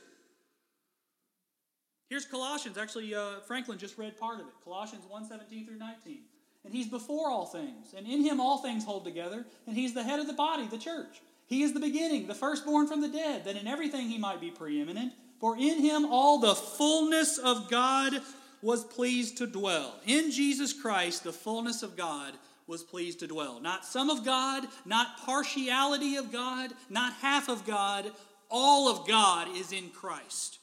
Here's 2.16 2.26
Colossians. 2.26 2.78
Actually, 2.78 3.14
uh, 3.14 3.42
Franklin 3.46 3.78
just 3.78 3.98
read 3.98 4.18
part 4.18 4.40
of 4.40 4.48
it. 4.48 4.54
Colossians 4.64 5.04
1 5.06 5.26
17 5.26 5.66
through 5.66 5.78
19. 5.78 6.20
And 6.64 6.74
he's 6.74 6.88
before 6.88 7.30
all 7.30 7.46
things, 7.46 7.94
and 7.94 8.08
in 8.08 8.24
him 8.24 8.40
all 8.40 8.60
things 8.60 8.86
hold 8.86 9.04
together, 9.04 9.46
and 9.68 9.76
he's 9.76 9.94
the 9.94 10.02
head 10.02 10.22
of 10.22 10.28
the 10.28 10.32
body, 10.32 10.66
the 10.66 10.78
church. 10.78 11.22
He 11.46 11.62
is 11.62 11.74
the 11.74 11.82
beginning, 11.82 12.28
the 12.28 12.34
firstborn 12.34 12.88
from 12.88 13.02
the 13.02 13.10
dead, 13.10 13.44
that 13.44 13.58
in 13.58 13.68
everything 13.68 14.08
he 14.08 14.18
might 14.18 14.40
be 14.40 14.50
preeminent. 14.50 15.12
For 15.42 15.58
in 15.58 15.82
him 15.82 16.06
all 16.06 16.40
the 16.40 16.56
fullness 16.56 17.38
of 17.38 17.70
God 17.70 18.14
was 18.62 18.86
pleased 18.86 19.36
to 19.40 19.46
dwell. 19.46 20.00
In 20.06 20.32
Jesus 20.32 20.72
Christ, 20.72 21.26
the 21.26 21.34
fullness 21.34 21.84
of 21.84 21.98
God 21.98 22.36
was 22.66 22.82
pleased 22.82 23.20
to 23.20 23.28
dwell. 23.28 23.60
Not 23.60 23.84
some 23.84 24.10
of 24.10 24.24
God, 24.24 24.64
not 24.86 25.18
partiality 25.26 26.16
of 26.16 26.32
God, 26.32 26.72
not 26.90 27.12
half 27.16 27.50
of 27.50 27.66
God. 27.66 28.10
All 28.50 28.88
of 28.88 29.06
God 29.06 29.50
is 29.58 29.74
in 29.74 29.90
Christ. 29.90 30.60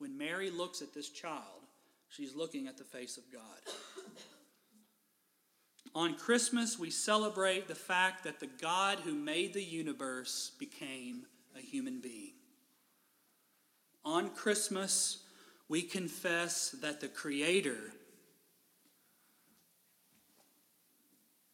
When 0.00 0.16
Mary 0.16 0.50
looks 0.50 0.80
at 0.80 0.94
this 0.94 1.10
child, 1.10 1.60
she's 2.08 2.34
looking 2.34 2.66
at 2.66 2.78
the 2.78 2.84
face 2.84 3.18
of 3.18 3.24
God. 3.30 3.42
On 5.94 6.14
Christmas, 6.14 6.78
we 6.78 6.88
celebrate 6.88 7.68
the 7.68 7.74
fact 7.74 8.24
that 8.24 8.40
the 8.40 8.46
God 8.46 9.00
who 9.00 9.12
made 9.12 9.52
the 9.52 9.62
universe 9.62 10.52
became 10.58 11.26
a 11.54 11.60
human 11.60 12.00
being. 12.00 12.32
On 14.02 14.30
Christmas, 14.30 15.18
we 15.68 15.82
confess 15.82 16.70
that 16.80 17.02
the 17.02 17.08
Creator 17.08 17.92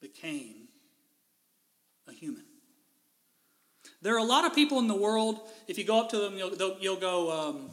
became 0.00 0.68
a 2.06 2.12
human. 2.12 2.44
There 4.02 4.14
are 4.14 4.18
a 4.18 4.24
lot 4.24 4.44
of 4.44 4.54
people 4.54 4.78
in 4.78 4.86
the 4.86 4.94
world, 4.94 5.40
if 5.66 5.78
you 5.78 5.84
go 5.84 5.98
up 5.98 6.10
to 6.10 6.18
them, 6.18 6.38
you'll, 6.38 6.76
you'll 6.78 7.00
go, 7.00 7.32
um, 7.32 7.70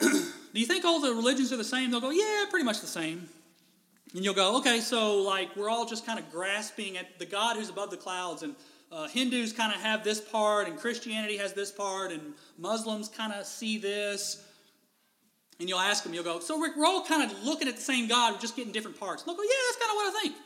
Do 0.00 0.60
you 0.60 0.66
think 0.66 0.84
all 0.84 1.00
the 1.00 1.12
religions 1.14 1.52
are 1.52 1.56
the 1.56 1.64
same? 1.64 1.90
They'll 1.90 2.00
go, 2.00 2.10
Yeah, 2.10 2.44
pretty 2.50 2.64
much 2.64 2.80
the 2.80 2.86
same. 2.86 3.28
And 4.14 4.24
you'll 4.24 4.34
go, 4.34 4.56
Okay, 4.58 4.80
so 4.80 5.18
like 5.22 5.54
we're 5.56 5.70
all 5.70 5.86
just 5.86 6.06
kind 6.06 6.18
of 6.18 6.30
grasping 6.30 6.96
at 6.96 7.18
the 7.18 7.26
God 7.26 7.56
who's 7.56 7.68
above 7.68 7.90
the 7.90 7.96
clouds, 7.96 8.42
and 8.42 8.54
uh, 8.92 9.08
Hindus 9.08 9.52
kind 9.52 9.74
of 9.74 9.80
have 9.80 10.04
this 10.04 10.20
part, 10.20 10.68
and 10.68 10.78
Christianity 10.78 11.36
has 11.36 11.52
this 11.52 11.72
part, 11.72 12.12
and 12.12 12.34
Muslims 12.58 13.08
kind 13.08 13.32
of 13.32 13.44
see 13.44 13.76
this. 13.76 14.46
And 15.58 15.68
you'll 15.68 15.80
ask 15.80 16.04
them, 16.04 16.14
you'll 16.14 16.24
go, 16.24 16.38
So 16.40 16.60
Rick, 16.60 16.76
we're 16.76 16.86
all 16.86 17.04
kind 17.04 17.28
of 17.28 17.42
looking 17.42 17.66
at 17.68 17.76
the 17.76 17.82
same 17.82 18.06
God, 18.06 18.34
we're 18.34 18.40
just 18.40 18.56
getting 18.56 18.72
different 18.72 18.98
parts. 18.98 19.22
And 19.22 19.28
they'll 19.28 19.36
go, 19.36 19.42
Yeah, 19.42 19.56
that's 19.68 19.78
kind 19.78 19.90
of 19.90 19.96
what 19.96 20.14
I 20.14 20.20
think. 20.20 20.36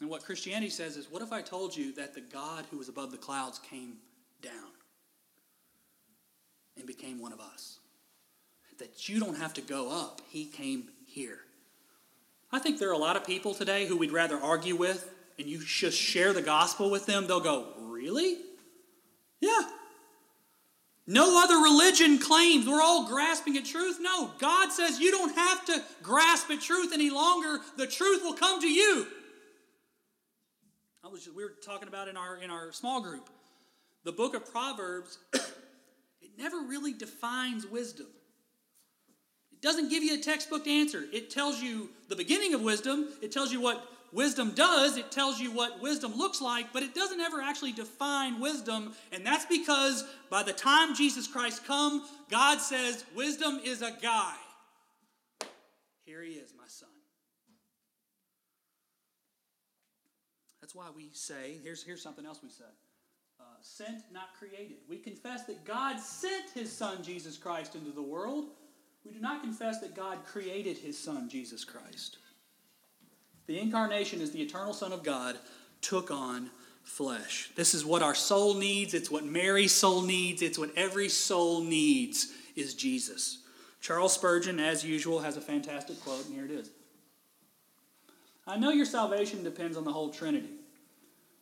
And 0.00 0.10
what 0.10 0.24
Christianity 0.24 0.70
says 0.70 0.96
is, 0.96 1.10
What 1.10 1.22
if 1.22 1.32
I 1.32 1.42
told 1.42 1.76
you 1.76 1.92
that 1.94 2.12
the 2.12 2.20
God 2.20 2.64
who 2.70 2.78
was 2.78 2.88
above 2.88 3.12
the 3.12 3.18
clouds 3.18 3.60
came 3.60 3.98
down? 4.40 4.71
And 6.82 6.86
became 6.88 7.20
one 7.20 7.32
of 7.32 7.40
us. 7.40 7.78
That 8.78 9.08
you 9.08 9.20
don't 9.20 9.36
have 9.36 9.54
to 9.54 9.60
go 9.60 9.90
up, 9.90 10.20
He 10.28 10.46
came 10.46 10.88
here. 11.06 11.38
I 12.50 12.58
think 12.58 12.80
there 12.80 12.88
are 12.88 12.94
a 12.94 12.98
lot 12.98 13.16
of 13.16 13.24
people 13.24 13.54
today 13.54 13.86
who 13.86 13.96
we'd 13.96 14.10
rather 14.10 14.36
argue 14.36 14.74
with, 14.74 15.08
and 15.38 15.46
you 15.46 15.60
just 15.64 15.96
share 15.96 16.32
the 16.32 16.42
gospel 16.42 16.90
with 16.90 17.06
them. 17.06 17.26
They'll 17.28 17.40
go, 17.40 17.68
Really? 17.78 18.38
Yeah. 19.40 19.62
No 21.06 21.42
other 21.42 21.56
religion 21.56 22.18
claims 22.18 22.66
we're 22.66 22.82
all 22.82 23.08
grasping 23.08 23.56
at 23.56 23.64
truth. 23.64 23.98
No, 24.00 24.30
God 24.38 24.72
says 24.72 24.98
you 24.98 25.10
don't 25.10 25.34
have 25.34 25.64
to 25.66 25.82
grasp 26.02 26.50
at 26.50 26.60
truth 26.60 26.92
any 26.92 27.10
longer. 27.10 27.58
The 27.76 27.86
truth 27.86 28.22
will 28.22 28.34
come 28.34 28.60
to 28.60 28.68
you. 28.68 29.06
I 31.04 31.08
was 31.08 31.24
just, 31.24 31.36
we 31.36 31.44
were 31.44 31.54
talking 31.64 31.88
about 31.88 32.08
in 32.08 32.16
our 32.16 32.36
in 32.36 32.50
our 32.50 32.72
small 32.72 33.00
group. 33.00 33.28
The 34.04 34.12
book 34.12 34.34
of 34.34 34.50
Proverbs 34.50 35.18
never 36.38 36.58
really 36.58 36.92
defines 36.92 37.66
wisdom. 37.66 38.06
It 39.52 39.60
doesn't 39.60 39.90
give 39.90 40.02
you 40.02 40.14
a 40.14 40.22
textbook 40.22 40.66
answer. 40.66 41.04
It 41.12 41.30
tells 41.30 41.60
you 41.60 41.90
the 42.08 42.16
beginning 42.16 42.54
of 42.54 42.62
wisdom, 42.62 43.08
it 43.20 43.32
tells 43.32 43.52
you 43.52 43.60
what 43.60 43.86
wisdom 44.12 44.52
does, 44.54 44.96
it 44.96 45.10
tells 45.10 45.40
you 45.40 45.50
what 45.50 45.80
wisdom 45.80 46.14
looks 46.14 46.40
like, 46.40 46.72
but 46.72 46.82
it 46.82 46.94
doesn't 46.94 47.20
ever 47.20 47.40
actually 47.40 47.72
define 47.72 48.40
wisdom. 48.40 48.92
And 49.10 49.26
that's 49.26 49.46
because 49.46 50.04
by 50.30 50.42
the 50.42 50.52
time 50.52 50.94
Jesus 50.94 51.26
Christ 51.26 51.66
come, 51.66 52.04
God 52.30 52.58
says 52.58 53.04
wisdom 53.14 53.60
is 53.64 53.82
a 53.82 53.92
guy. 54.02 54.34
Here 56.04 56.22
he 56.22 56.32
is, 56.32 56.52
my 56.56 56.66
son. 56.66 56.88
That's 60.60 60.74
why 60.74 60.88
we 60.94 61.10
say, 61.12 61.58
here's, 61.62 61.82
here's 61.82 62.02
something 62.02 62.26
else 62.26 62.40
we 62.42 62.50
say 62.50 62.64
sent, 63.62 64.02
not 64.12 64.34
created. 64.38 64.78
We 64.88 64.98
confess 64.98 65.44
that 65.44 65.64
God 65.64 65.98
sent 65.98 66.50
his 66.50 66.70
Son, 66.70 67.02
Jesus 67.02 67.36
Christ, 67.36 67.74
into 67.74 67.90
the 67.90 68.02
world. 68.02 68.46
We 69.04 69.12
do 69.12 69.20
not 69.20 69.42
confess 69.42 69.80
that 69.80 69.94
God 69.94 70.18
created 70.24 70.76
his 70.76 70.98
Son, 70.98 71.28
Jesus 71.28 71.64
Christ. 71.64 72.18
The 73.46 73.58
incarnation 73.58 74.20
is 74.20 74.30
the 74.30 74.42
eternal 74.42 74.72
Son 74.72 74.92
of 74.92 75.02
God 75.02 75.36
took 75.80 76.10
on 76.10 76.50
flesh. 76.82 77.50
This 77.56 77.74
is 77.74 77.84
what 77.84 78.02
our 78.02 78.14
soul 78.14 78.54
needs. 78.54 78.94
It's 78.94 79.10
what 79.10 79.24
Mary's 79.24 79.72
soul 79.72 80.02
needs. 80.02 80.42
It's 80.42 80.58
what 80.58 80.70
every 80.76 81.08
soul 81.08 81.62
needs 81.62 82.32
is 82.56 82.74
Jesus. 82.74 83.38
Charles 83.80 84.12
Spurgeon, 84.12 84.60
as 84.60 84.84
usual, 84.84 85.20
has 85.20 85.36
a 85.36 85.40
fantastic 85.40 86.00
quote, 86.00 86.24
and 86.26 86.34
here 86.34 86.44
it 86.44 86.50
is. 86.52 86.70
I 88.46 88.56
know 88.56 88.70
your 88.70 88.86
salvation 88.86 89.42
depends 89.42 89.76
on 89.76 89.84
the 89.84 89.92
whole 89.92 90.10
Trinity. 90.10 90.50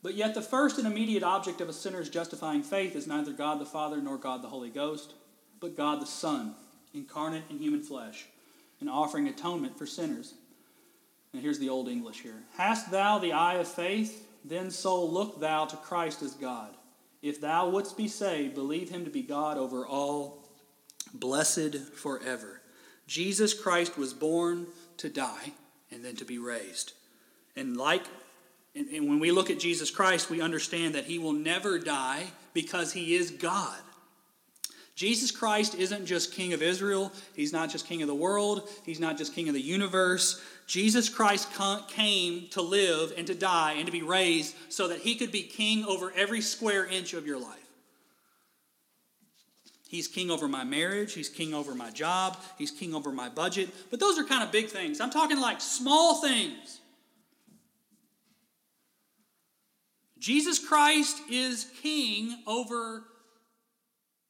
But 0.03 0.15
yet, 0.15 0.35
the 0.35 0.43
first 0.43 0.79
and 0.79 0.87
immediate 0.87 1.23
object 1.23 1.61
of 1.61 1.69
a 1.69 1.75
sinner's 1.75 2.09
justifying 2.09 2.63
faith 2.63 2.97
is 2.97 3.07
neither 3.07 3.33
God 3.33 3.61
the 3.61 3.67
Father 3.67 4.01
nor 4.01 4.17
God 4.17 4.43
the 4.43 4.49
Holy 4.49 4.71
Ghost, 4.71 5.13
but 5.61 5.77
God 5.77 6.01
the 6.01 6.07
Son, 6.07 6.55
incarnate 6.95 7.45
in 7.51 7.59
human 7.59 7.83
flesh, 7.83 8.27
and 8.81 8.89
offering 8.89 9.29
atonement 9.29 9.77
for 9.77 9.87
sinners. 9.87 10.35
And 11.33 11.43
here's 11.43 11.59
the 11.59 11.69
Old 11.69 11.89
English 11.89 12.21
here 12.21 12.43
Hast 12.57 12.91
thou 12.91 13.19
the 13.19 13.33
eye 13.33 13.55
of 13.55 13.69
faith? 13.69 14.27
Then, 14.45 14.71
soul, 14.71 15.11
look 15.11 15.39
thou 15.39 15.67
to 15.67 15.77
Christ 15.77 16.23
as 16.23 16.33
God. 16.33 16.71
If 17.21 17.41
thou 17.43 17.69
wouldst 17.69 17.99
be 17.99 18.09
saved, 18.09 18.55
believe 18.55 18.89
him 18.89 19.05
to 19.05 19.11
be 19.11 19.23
God 19.23 19.59
over 19.59 19.87
all, 19.87 20.49
blessed 21.13 21.77
forever. 21.95 22.63
Jesus 23.07 23.53
Christ 23.53 23.99
was 23.99 24.15
born 24.15 24.67
to 24.97 25.11
die 25.11 25.53
and 25.91 26.03
then 26.03 26.17
to 26.17 26.25
be 26.25 26.39
raised. 26.39 26.93
And 27.55 27.77
like 27.77 28.05
and, 28.75 28.89
and 28.89 29.09
when 29.09 29.19
we 29.19 29.31
look 29.31 29.51
at 29.51 29.59
Jesus 29.59 29.91
Christ, 29.91 30.31
we 30.31 30.41
understand 30.41 30.95
that 30.95 31.05
he 31.05 31.19
will 31.19 31.33
never 31.33 31.79
die 31.79 32.25
because 32.53 32.93
he 32.93 33.15
is 33.15 33.31
God. 33.31 33.79
Jesus 34.95 35.31
Christ 35.31 35.75
isn't 35.77 36.05
just 36.05 36.35
king 36.35 36.53
of 36.53 36.63
Israel. 36.63 37.11
He's 37.35 37.55
not 37.55 37.71
just 37.71 37.87
king 37.87 38.03
of 38.03 38.09
the 38.09 38.15
world. 38.15 38.69
He's 38.85 39.01
not 39.01 39.17
just 39.17 39.35
king 39.35 39.49
of 39.49 39.55
the 39.55 39.61
universe. 39.61 40.43
Jesus 40.67 41.09
Christ 41.09 41.49
came 41.89 42.49
to 42.51 42.61
live 42.61 43.15
and 43.17 43.27
to 43.27 43.35
die 43.35 43.73
and 43.79 43.87
to 43.87 43.93
be 43.93 44.03
raised 44.03 44.55
so 44.69 44.89
that 44.89 44.99
he 44.99 45.15
could 45.15 45.33
be 45.33 45.43
king 45.43 45.85
over 45.87 46.13
every 46.15 46.43
square 46.43 46.87
inch 46.87 47.15
of 47.15 47.27
your 47.27 47.41
life. 47.41 47.57
He's 49.89 50.07
king 50.07 50.31
over 50.31 50.47
my 50.47 50.63
marriage. 50.63 51.15
He's 51.15 51.29
king 51.29 51.55
over 51.55 51.75
my 51.75 51.91
job. 51.91 52.37
He's 52.59 52.71
king 52.71 52.95
over 52.95 53.11
my 53.11 53.29
budget. 53.29 53.71
But 53.91 53.99
those 53.99 54.19
are 54.19 54.25
kind 54.25 54.45
of 54.45 54.53
big 54.53 54.69
things. 54.69 55.01
I'm 55.01 55.11
talking 55.11 55.41
like 55.41 55.61
small 55.61 56.21
things. 56.21 56.80
Jesus 60.21 60.59
Christ 60.59 61.21
is 61.31 61.67
king 61.83 62.37
over 62.47 63.05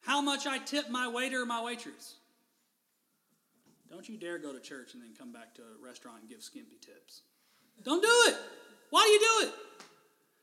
how 0.02 0.20
much 0.20 0.46
I 0.46 0.58
tip 0.58 0.88
my 0.88 1.08
waiter 1.08 1.42
or 1.42 1.46
my 1.46 1.62
waitress. 1.62 2.14
Don't 3.90 4.08
you 4.08 4.16
dare 4.16 4.38
go 4.38 4.52
to 4.52 4.60
church 4.60 4.94
and 4.94 5.02
then 5.02 5.10
come 5.18 5.32
back 5.32 5.52
to 5.56 5.62
a 5.62 5.84
restaurant 5.84 6.20
and 6.20 6.28
give 6.30 6.42
skimpy 6.42 6.78
tips. 6.80 7.22
Don't 7.82 8.00
do 8.00 8.32
it. 8.32 8.36
Why 8.90 9.04
do 9.04 9.10
you 9.10 9.18
do 9.18 9.48
it? 9.48 9.54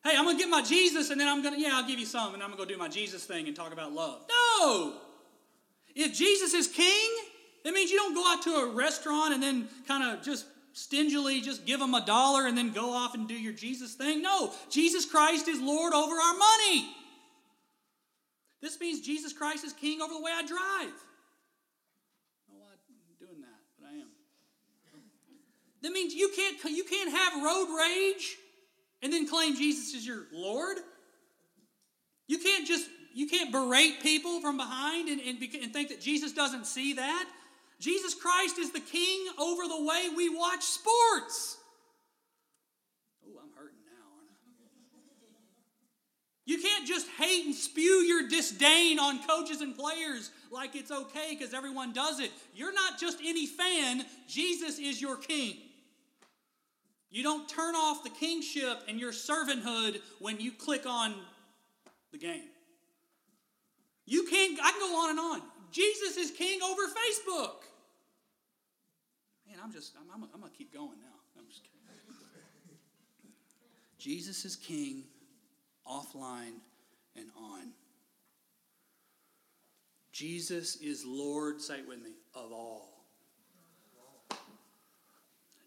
Hey, 0.04 0.18
I'm 0.18 0.26
going 0.26 0.38
to 0.38 0.44
get 0.44 0.50
my 0.50 0.62
Jesus 0.62 1.10
and 1.10 1.20
then 1.20 1.30
I'm 1.30 1.42
going 1.42 1.56
to, 1.56 1.60
yeah, 1.60 1.72
I'll 1.74 1.88
give 1.88 2.00
you 2.00 2.06
some 2.06 2.34
and 2.34 2.44
I'm 2.44 2.50
going 2.50 2.60
to 2.60 2.66
go 2.66 2.70
do 2.70 2.78
my 2.78 2.90
Jesus 2.90 3.26
thing 3.26 3.48
and 3.48 3.56
talk 3.56 3.72
about 3.72 3.94
love. 3.94 4.26
No. 4.60 4.94
If 5.96 6.14
Jesus 6.14 6.54
is 6.54 6.68
king, 6.68 7.10
that 7.64 7.74
means 7.74 7.90
you 7.90 7.98
don't 7.98 8.14
go 8.14 8.24
out 8.26 8.42
to 8.44 8.50
a 8.52 8.74
restaurant 8.74 9.34
and 9.34 9.42
then 9.42 9.70
kind 9.88 10.04
of 10.04 10.24
just 10.24 10.46
stingily 10.78 11.42
just 11.42 11.66
give 11.66 11.80
them 11.80 11.96
a 11.96 12.06
dollar 12.06 12.46
and 12.46 12.56
then 12.56 12.72
go 12.72 12.94
off 12.94 13.16
and 13.16 13.28
do 13.28 13.34
your 13.34 13.54
Jesus 13.54 13.96
thing. 13.96 14.22
No, 14.22 14.54
Jesus 14.70 15.06
Christ 15.06 15.48
is 15.48 15.60
Lord 15.60 15.94
over 15.94 16.14
our 16.14 16.38
money. 16.38 16.88
This 18.62 18.80
means 18.80 19.02
Jesus 19.02 19.34
Christ 19.34 19.66
is 19.66 19.74
king 19.74 20.02
over 20.02 20.14
the 20.14 20.22
way 20.22 20.32
I 20.32 20.46
drive. 20.46 20.60
I 22.48 22.54
don't 22.54 23.20
doing 23.20 23.42
that, 23.42 23.60
but 23.80 23.90
I 23.90 23.94
am. 23.96 24.08
That 25.82 25.92
means 25.92 26.14
you 26.14 26.30
can't, 26.36 26.64
you 26.66 26.84
can't 26.84 27.12
have 27.12 27.44
road 27.44 27.76
rage 27.76 28.38
and 29.02 29.12
then 29.12 29.28
claim 29.28 29.56
Jesus 29.56 29.96
is 29.96 30.06
your 30.06 30.26
Lord. 30.32 30.78
You 32.28 32.38
can't 32.38 32.68
just 32.68 32.88
you 33.14 33.26
can't 33.26 33.52
berate 33.52 34.02
people 34.04 34.42
from 34.42 34.58
behind 34.58 35.10
and, 35.10 35.20
and, 35.20 35.42
and 35.42 35.74
think 35.74 35.90
that 35.90 36.00
Jesus 36.00 36.34
doesn't 36.34 36.68
see 36.68 36.94
that. 36.94 37.28
Jesus 37.80 38.16
Christ 38.16 38.58
is 38.58 38.72
the 38.72 38.80
king 38.80 39.28
over 39.38 39.68
the 39.68 39.84
way 39.84 40.08
we 40.16 40.30
watch 40.30 40.64
sports. 40.64 41.58
Oh, 43.24 43.40
I'm 43.40 43.52
hurting 43.56 43.78
now, 43.86 44.18
aren't 44.18 44.32
I? 44.32 44.48
You 46.46 46.58
can't 46.58 46.88
just 46.88 47.08
hate 47.20 47.46
and 47.46 47.54
spew 47.54 47.84
your 47.84 48.28
disdain 48.28 49.00
on 49.00 49.20
coaches 49.28 49.62
and 49.62 49.78
players 49.78 50.32
like 50.50 50.76
it's 50.76 50.92
okay 50.92 51.36
because 51.38 51.54
everyone 51.54 51.94
does 51.94 52.20
it. 52.20 52.32
You're 52.56 52.74
not 52.74 53.00
just 53.00 53.20
any 53.24 53.46
fan, 53.46 54.06
Jesus 54.28 54.80
is 54.80 55.02
your 55.02 55.18
king. 55.18 55.58
You 57.10 57.24
don't 57.24 57.48
turn 57.48 57.76
off 57.76 58.04
the 58.04 58.10
kingship 58.10 58.80
and 58.88 59.00
your 59.00 59.12
servanthood 59.12 60.02
when 60.20 60.40
you 60.40 60.52
click 60.52 60.86
on 60.86 61.16
the 62.12 62.18
game. 62.18 62.50
You 64.06 64.24
can't, 64.24 64.58
I 64.64 64.72
can 64.72 64.80
go 64.80 64.96
on 65.04 65.10
and 65.12 65.20
on. 65.20 65.42
Jesus 65.72 66.18
is 66.18 66.32
king 66.32 66.60
over 66.62 66.84
Facebook. 66.84 67.67
Man, 69.58 69.66
I'm 69.66 69.74
just, 69.74 69.94
I'm, 69.98 70.24
I'm, 70.24 70.30
I'm 70.36 70.40
going 70.40 70.52
to 70.52 70.58
keep 70.58 70.72
going 70.72 71.00
now. 71.00 71.18
I'm 71.38 71.48
just 71.48 71.64
kidding. 71.64 71.78
Jesus 73.98 74.46
is 74.46 74.56
king 74.56 75.06
offline 75.90 76.60
and 77.16 77.26
on. 77.36 77.72
Jesus 80.12 80.76
is 80.76 81.04
Lord, 81.08 81.60
say 81.60 81.80
it 81.80 81.88
with 81.88 82.04
me, 82.04 82.12
of 82.36 82.52
all. 82.52 82.90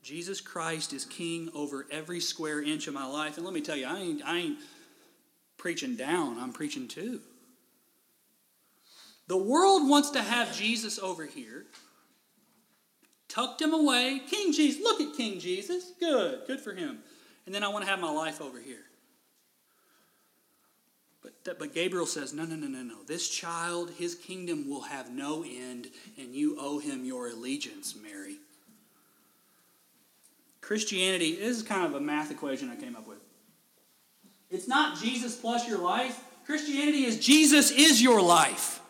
Jesus 0.05 0.41
Christ 0.41 0.93
is 0.93 1.05
king 1.05 1.49
over 1.53 1.87
every 1.91 2.21
square 2.21 2.63
inch 2.63 2.87
of 2.87 2.95
my 2.95 3.07
life. 3.07 3.37
And 3.39 3.45
let 3.45 3.53
me 3.55 3.61
tell 3.61 3.77
you, 3.77 3.87
I 3.87 3.99
ain't, 3.99 4.23
I 4.25 4.39
ain't 4.39 4.59
preaching 5.57 5.97
down, 5.97 6.39
I'm 6.39 6.53
preaching 6.53 6.87
to. 6.89 7.21
The 9.27 9.37
world 9.37 9.89
wants 9.89 10.11
to 10.11 10.23
have 10.23 10.57
Jesus 10.57 10.99
over 11.01 11.27
here, 11.27 11.67
tucked 13.31 13.63
him 13.63 13.73
away. 13.73 14.21
King 14.29 14.53
Jesus, 14.53 14.83
look 14.83 15.01
at 15.01 15.17
King 15.17 15.39
Jesus. 15.41 15.93
Good, 15.99 16.41
good 16.47 16.61
for 16.61 16.75
him. 16.75 16.99
And 17.47 17.55
then 17.55 17.65
I 17.65 17.69
want 17.69 17.85
to 17.85 17.91
have 17.91 18.01
my 18.01 18.11
life 18.11 18.41
over 18.41 18.61
here. 18.61 18.85
But, 21.23 21.59
but 21.59 21.75
Gabriel 21.75 22.07
says, 22.07 22.33
no, 22.33 22.45
no, 22.45 22.57
no, 22.57 22.67
no, 22.67 22.83
no. 22.83 23.03
This 23.07 23.29
child, 23.29 23.91
his 23.99 24.15
kingdom 24.15 24.69
will 24.69 24.83
have 24.83 25.11
no 25.11 25.45
end, 25.45 25.89
and 26.19 26.35
you 26.35 26.57
owe 26.59 26.79
him 26.79 27.05
your 27.05 27.29
allegiance, 27.29 27.95
Mary. 27.95 28.37
Christianity, 30.61 31.37
this 31.37 31.57
is 31.57 31.63
kind 31.63 31.87
of 31.87 31.95
a 31.95 32.01
math 32.01 32.31
equation 32.31 32.71
I 32.71 32.77
came 32.77 32.97
up 32.97 33.07
with. 33.07 33.19
It's 34.51 34.69
not 34.69 34.99
Jesus 34.99 35.37
plus 35.37 35.69
your 35.69 35.79
life. 35.79 36.23
Christianity 36.47 37.05
is 37.05 37.19
Jesus 37.19 37.71
is 37.71 38.03
your 38.03 38.21
life. 38.21 38.81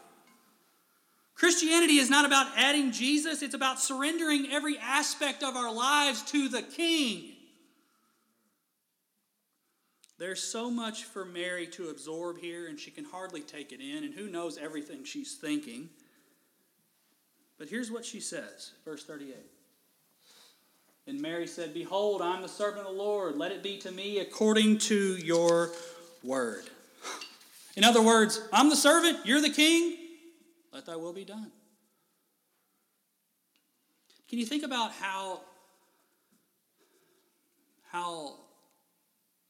Christianity 1.41 1.97
is 1.97 2.11
not 2.11 2.27
about 2.27 2.49
adding 2.55 2.93
Jesus, 2.93 3.41
it's 3.41 3.55
about 3.55 3.81
surrendering 3.81 4.49
every 4.53 4.77
aspect 4.77 5.43
of 5.43 5.57
our 5.57 5.73
lives 5.73 6.21
to 6.25 6.51
the 6.51 6.61
King. 6.61 7.33
There's 10.19 10.43
so 10.43 10.71
much 10.71 11.05
for 11.05 11.25
Mary 11.25 11.67
to 11.69 11.89
absorb 11.89 12.37
here, 12.37 12.69
and 12.69 12.79
she 12.79 12.91
can 12.91 13.07
hardly 13.07 13.41
take 13.41 13.73
it 13.73 13.81
in, 13.81 14.05
and 14.05 14.13
who 14.13 14.29
knows 14.29 14.59
everything 14.59 15.03
she's 15.03 15.37
thinking. 15.37 15.89
But 17.59 17.71
here's 17.71 17.91
what 17.91 18.05
she 18.05 18.21
says, 18.21 18.73
verse 18.85 19.07
38. 19.07 19.35
And 21.07 21.23
Mary 21.23 21.47
said, 21.47 21.73
Behold, 21.73 22.21
I'm 22.21 22.43
the 22.43 22.49
servant 22.49 22.87
of 22.87 22.93
the 22.93 23.03
Lord. 23.03 23.39
Let 23.39 23.51
it 23.51 23.63
be 23.63 23.79
to 23.79 23.91
me 23.91 24.19
according 24.19 24.77
to 24.77 25.17
your 25.17 25.71
word. 26.23 26.65
In 27.77 27.85
other 27.85 28.03
words, 28.03 28.47
I'm 28.53 28.69
the 28.69 28.77
servant, 28.77 29.21
you're 29.25 29.41
the 29.41 29.49
king. 29.49 30.00
Let 30.73 30.87
thy 30.87 30.97
will 30.97 31.13
be 31.13 31.25
done. 31.25 31.51
Can 34.29 34.39
you 34.39 34.47
think 34.47 34.63
about 34.63 34.93
how, 34.93 35.41
how 37.91 38.35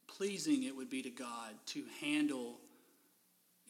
pleasing 0.06 0.64
it 0.64 0.74
would 0.74 0.88
be 0.88 1.02
to 1.02 1.10
God 1.10 1.54
to 1.66 1.84
handle 2.00 2.56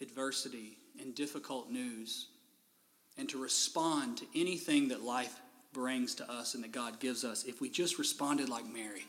adversity 0.01 0.79
and 1.01 1.15
difficult 1.15 1.71
news 1.71 2.29
and 3.19 3.29
to 3.29 3.43
respond 3.43 4.19
to 4.19 4.27
anything 4.35 4.89
that 4.89 5.03
life 5.03 5.41
brings 5.73 6.15
to 6.17 6.31
us 6.31 6.55
and 6.55 6.65
that 6.65 6.73
God 6.73 7.01
gives 7.01 7.25
us 7.25 7.45
if 7.45 7.61
we 7.61 7.69
just 7.69 7.99
responded 7.99 8.49
like 8.49 8.65
Mary. 8.65 9.05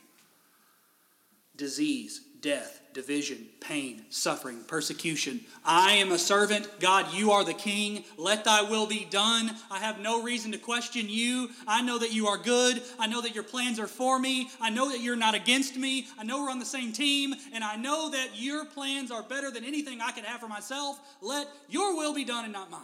Disease, 1.56 2.20
death, 2.40 2.80
division, 2.92 3.46
pain, 3.60 4.04
suffering, 4.10 4.64
persecution. 4.66 5.40
I 5.64 5.92
am 5.92 6.12
a 6.12 6.18
servant. 6.18 6.68
God, 6.80 7.12
you 7.14 7.30
are 7.30 7.44
the 7.44 7.54
king. 7.54 8.04
Let 8.16 8.44
thy 8.44 8.62
will 8.62 8.86
be 8.86 9.06
done. 9.10 9.50
I 9.70 9.78
have 9.78 10.00
no 10.00 10.22
reason 10.22 10.52
to 10.52 10.58
question 10.58 11.08
you. 11.08 11.50
I 11.66 11.82
know 11.82 11.98
that 11.98 12.12
you 12.12 12.26
are 12.26 12.36
good. 12.36 12.82
I 12.98 13.06
know 13.06 13.20
that 13.22 13.34
your 13.34 13.44
plans 13.44 13.78
are 13.78 13.86
for 13.86 14.18
me. 14.18 14.50
I 14.60 14.70
know 14.70 14.90
that 14.90 15.00
you're 15.00 15.16
not 15.16 15.34
against 15.34 15.76
me. 15.76 16.06
I 16.18 16.24
know 16.24 16.42
we're 16.42 16.50
on 16.50 16.58
the 16.58 16.64
same 16.64 16.92
team. 16.92 17.34
And 17.52 17.62
I 17.62 17.76
know 17.76 18.10
that 18.10 18.30
your 18.34 18.64
plans 18.64 19.10
are 19.10 19.22
better 19.22 19.50
than 19.50 19.64
anything 19.64 20.00
I 20.00 20.12
could 20.12 20.24
have 20.24 20.40
for 20.40 20.48
myself. 20.48 20.98
Let 21.20 21.46
your 21.68 21.96
will 21.96 22.14
be 22.14 22.24
done 22.24 22.44
and 22.44 22.52
not 22.52 22.70
mine. 22.70 22.80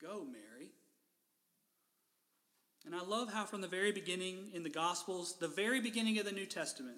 Go, 0.00 0.24
Mary. 0.24 0.47
And 2.88 2.96
I 2.96 3.04
love 3.04 3.30
how, 3.30 3.44
from 3.44 3.60
the 3.60 3.68
very 3.68 3.92
beginning 3.92 4.48
in 4.54 4.62
the 4.62 4.70
Gospels, 4.70 5.34
the 5.38 5.46
very 5.46 5.78
beginning 5.78 6.18
of 6.20 6.24
the 6.24 6.32
New 6.32 6.46
Testament, 6.46 6.96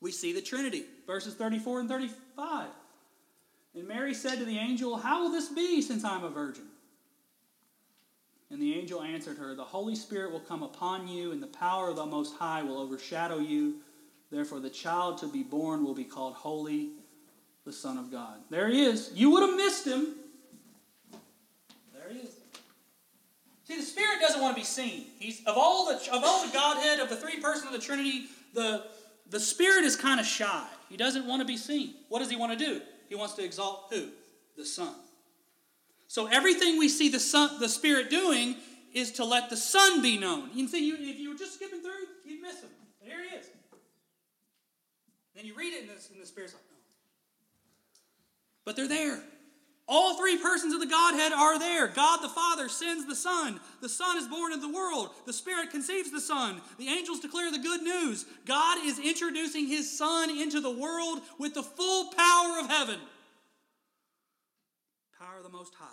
we 0.00 0.10
see 0.10 0.32
the 0.32 0.40
Trinity, 0.42 0.82
verses 1.06 1.34
34 1.34 1.78
and 1.78 1.88
35. 1.88 2.66
And 3.76 3.86
Mary 3.86 4.14
said 4.14 4.40
to 4.40 4.44
the 4.44 4.58
angel, 4.58 4.96
How 4.96 5.22
will 5.22 5.30
this 5.30 5.48
be 5.48 5.80
since 5.80 6.02
I'm 6.02 6.24
a 6.24 6.28
virgin? 6.28 6.64
And 8.50 8.60
the 8.60 8.74
angel 8.74 9.00
answered 9.00 9.38
her, 9.38 9.54
The 9.54 9.62
Holy 9.62 9.94
Spirit 9.94 10.32
will 10.32 10.40
come 10.40 10.64
upon 10.64 11.06
you, 11.06 11.30
and 11.30 11.40
the 11.40 11.46
power 11.46 11.88
of 11.88 11.94
the 11.94 12.06
Most 12.06 12.34
High 12.34 12.64
will 12.64 12.80
overshadow 12.80 13.38
you. 13.38 13.76
Therefore, 14.32 14.58
the 14.58 14.70
child 14.70 15.18
to 15.18 15.28
be 15.28 15.44
born 15.44 15.84
will 15.84 15.94
be 15.94 16.02
called 16.02 16.34
Holy, 16.34 16.88
the 17.64 17.72
Son 17.72 17.96
of 17.96 18.10
God. 18.10 18.38
There 18.50 18.66
he 18.66 18.82
is. 18.82 19.12
You 19.14 19.30
would 19.30 19.48
have 19.48 19.56
missed 19.56 19.86
him. 19.86 20.16
There 21.94 22.12
he 22.12 22.18
is. 22.18 22.40
See, 23.70 23.76
the 23.76 23.82
Spirit 23.82 24.20
doesn't 24.20 24.42
want 24.42 24.56
to 24.56 24.60
be 24.60 24.66
seen. 24.66 25.06
He's 25.20 25.44
of 25.46 25.56
all 25.56 25.86
the 25.86 25.94
of 26.12 26.24
all 26.24 26.44
the 26.44 26.52
Godhead 26.52 26.98
of 26.98 27.08
the 27.08 27.14
three 27.14 27.38
persons 27.38 27.66
of 27.66 27.72
the 27.72 27.78
Trinity, 27.78 28.24
the 28.52 28.84
the 29.28 29.38
Spirit 29.38 29.84
is 29.84 29.94
kind 29.94 30.18
of 30.18 30.26
shy. 30.26 30.66
He 30.88 30.96
doesn't 30.96 31.24
want 31.24 31.40
to 31.40 31.46
be 31.46 31.56
seen. 31.56 31.94
What 32.08 32.18
does 32.18 32.28
he 32.28 32.34
want 32.34 32.58
to 32.58 32.58
do? 32.58 32.80
He 33.08 33.14
wants 33.14 33.34
to 33.34 33.44
exalt 33.44 33.86
who? 33.90 34.08
The 34.56 34.64
Son. 34.64 34.92
So 36.08 36.26
everything 36.26 36.80
we 36.80 36.88
see 36.88 37.10
the 37.10 37.20
Son, 37.20 37.60
the 37.60 37.68
Spirit 37.68 38.10
doing 38.10 38.56
is 38.92 39.12
to 39.12 39.24
let 39.24 39.50
the 39.50 39.56
Son 39.56 40.02
be 40.02 40.18
known. 40.18 40.48
You 40.48 40.64
can 40.64 40.68
see, 40.68 40.84
you, 40.84 40.96
if 40.98 41.20
you 41.20 41.30
were 41.30 41.38
just 41.38 41.54
skipping 41.54 41.80
through, 41.80 41.92
you'd 42.26 42.42
miss 42.42 42.60
him. 42.60 42.70
But 42.98 43.08
here 43.08 43.18
he 43.22 43.36
is. 43.36 43.46
Then 45.36 45.46
you 45.46 45.54
read 45.54 45.74
it, 45.74 45.82
and 45.82 45.90
the, 45.90 46.12
and 46.12 46.20
the 46.20 46.26
Spirit's 46.26 46.54
like, 46.54 46.62
oh. 46.72 46.76
But 48.64 48.74
they're 48.74 48.88
there. 48.88 49.20
All 49.92 50.14
three 50.14 50.38
persons 50.38 50.72
of 50.72 50.78
the 50.78 50.86
Godhead 50.86 51.32
are 51.32 51.58
there. 51.58 51.88
God 51.88 52.18
the 52.22 52.28
Father 52.28 52.68
sends 52.68 53.06
the 53.06 53.16
Son. 53.16 53.58
The 53.80 53.88
Son 53.88 54.16
is 54.16 54.28
born 54.28 54.52
into 54.52 54.64
the 54.64 54.72
world. 54.72 55.10
The 55.26 55.32
Spirit 55.32 55.72
conceives 55.72 56.12
the 56.12 56.20
Son. 56.20 56.60
The 56.78 56.86
angels 56.86 57.18
declare 57.18 57.50
the 57.50 57.58
good 57.58 57.82
news. 57.82 58.24
God 58.46 58.78
is 58.86 59.00
introducing 59.00 59.66
His 59.66 59.98
Son 59.98 60.30
into 60.30 60.60
the 60.60 60.70
world 60.70 61.22
with 61.40 61.54
the 61.54 61.64
full 61.64 62.12
power 62.12 62.60
of 62.60 62.70
heaven. 62.70 63.00
Power 65.18 65.38
of 65.38 65.42
the 65.42 65.50
Most 65.50 65.74
High. 65.74 65.86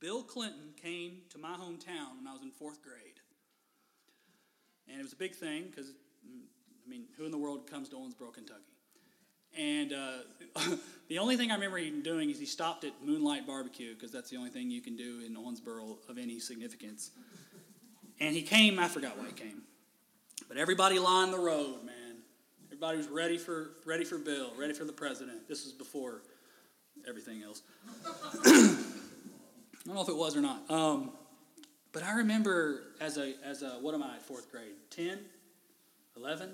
Bill 0.00 0.22
Clinton 0.22 0.72
came 0.80 1.18
to 1.28 1.38
my 1.38 1.56
hometown 1.56 2.16
when 2.16 2.26
I 2.26 2.32
was 2.32 2.40
in 2.40 2.52
fourth 2.52 2.82
grade. 2.82 3.20
And 4.90 4.98
it 4.98 5.02
was 5.02 5.12
a 5.12 5.16
big 5.16 5.34
thing 5.34 5.66
because, 5.70 5.90
mm, 6.26 6.46
I 6.86 6.88
mean, 6.88 7.04
who 7.18 7.26
in 7.26 7.32
the 7.32 7.38
world 7.38 7.70
comes 7.70 7.90
to 7.90 7.96
Owensboro, 7.96 8.32
Kentucky? 8.32 8.77
And 9.56 9.92
uh, 9.92 10.18
the 11.08 11.18
only 11.18 11.36
thing 11.36 11.50
I 11.50 11.54
remember 11.54 11.78
him 11.78 12.02
doing 12.02 12.30
is 12.30 12.38
he 12.38 12.46
stopped 12.46 12.84
at 12.84 12.92
Moonlite 13.04 13.46
Barbecue 13.46 13.94
because 13.94 14.12
that's 14.12 14.30
the 14.30 14.36
only 14.36 14.50
thing 14.50 14.70
you 14.70 14.80
can 14.80 14.96
do 14.96 15.22
in 15.24 15.36
Owensboro 15.36 15.96
of 16.08 16.18
any 16.18 16.38
significance. 16.38 17.10
And 18.20 18.34
he 18.34 18.42
came, 18.42 18.78
I 18.78 18.88
forgot 18.88 19.16
why 19.16 19.26
he 19.26 19.32
came. 19.32 19.62
But 20.48 20.56
everybody 20.56 20.98
lined 20.98 21.32
the 21.32 21.38
road, 21.38 21.84
man. 21.84 22.16
Everybody 22.66 22.98
was 22.98 23.08
ready 23.08 23.38
for, 23.38 23.70
ready 23.84 24.04
for 24.04 24.18
Bill, 24.18 24.52
ready 24.58 24.72
for 24.72 24.84
the 24.84 24.92
president. 24.92 25.48
This 25.48 25.64
was 25.64 25.72
before 25.72 26.22
everything 27.08 27.42
else. 27.42 27.62
I 28.44 28.74
don't 29.86 29.94
know 29.94 30.02
if 30.02 30.08
it 30.08 30.16
was 30.16 30.36
or 30.36 30.40
not. 30.40 30.70
Um, 30.70 31.12
but 31.92 32.02
I 32.02 32.12
remember 32.18 32.82
as 33.00 33.16
a, 33.16 33.34
as 33.44 33.62
a, 33.62 33.70
what 33.80 33.94
am 33.94 34.02
I, 34.02 34.18
fourth 34.18 34.50
grade? 34.50 34.74
10? 34.90 35.18
11? 36.16 36.50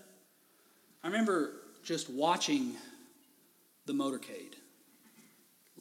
I 1.02 1.06
remember 1.06 1.63
just 1.84 2.10
watching 2.10 2.72
the 3.86 3.92
motorcade. 3.92 4.54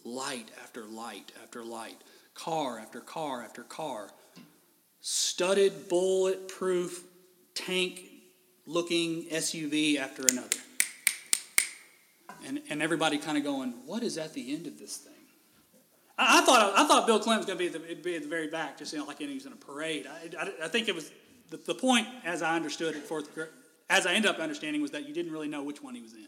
Light 0.04 0.50
after 0.62 0.84
light 0.84 1.32
after 1.42 1.64
light, 1.64 2.02
car 2.34 2.78
after 2.78 3.00
car 3.00 3.42
after 3.42 3.64
car, 3.64 4.10
studded 5.00 5.88
bulletproof 5.88 7.04
tank 7.56 8.02
looking 8.66 9.26
SUV 9.26 9.98
after 9.98 10.24
another. 10.28 10.58
and, 12.46 12.62
and 12.70 12.82
everybody 12.82 13.18
kind 13.18 13.38
of 13.38 13.44
going, 13.44 13.74
what 13.86 14.04
is 14.04 14.18
at 14.18 14.34
the 14.34 14.54
end 14.54 14.68
of 14.68 14.78
this 14.78 14.98
thing? 14.98 15.14
I, 16.18 16.40
I 16.42 16.46
thought 16.46 16.74
I 16.78 16.88
thought 16.88 17.08
Bill 17.08 17.20
Clinton 17.20 17.38
was 17.38 17.46
going 17.46 17.58
to 17.58 17.80
be 17.80 18.16
at 18.16 18.22
the, 18.22 18.30
very 18.30 18.48
back, 18.48 18.78
just 18.78 18.92
you 18.92 19.00
know, 19.00 19.06
like 19.06 19.20
he 19.20 19.34
was 19.34 19.46
in 19.46 19.54
a 19.54 19.56
parade. 19.56 20.08
I, 20.08 20.30
I, 20.38 20.66
I 20.66 20.68
think 20.68 20.90
it 20.90 20.96
was 20.96 21.12
the, 21.50 21.58
the 21.58 21.76
point, 21.76 22.08
as 22.26 22.42
I 22.42 22.56
understood 22.56 22.96
it, 22.96 23.04
fourth, 23.04 23.34
as 23.90 24.06
I 24.08 24.14
ended 24.14 24.32
up 24.32 24.40
understanding, 24.40 24.82
was 24.82 24.92
that 24.92 25.08
you 25.08 25.14
didn't 25.14 25.32
really 25.32 25.48
know 25.48 25.64
which 25.64 25.82
one 25.84 25.96
he 25.96 26.02
was 26.02 26.14
in. 26.14 26.28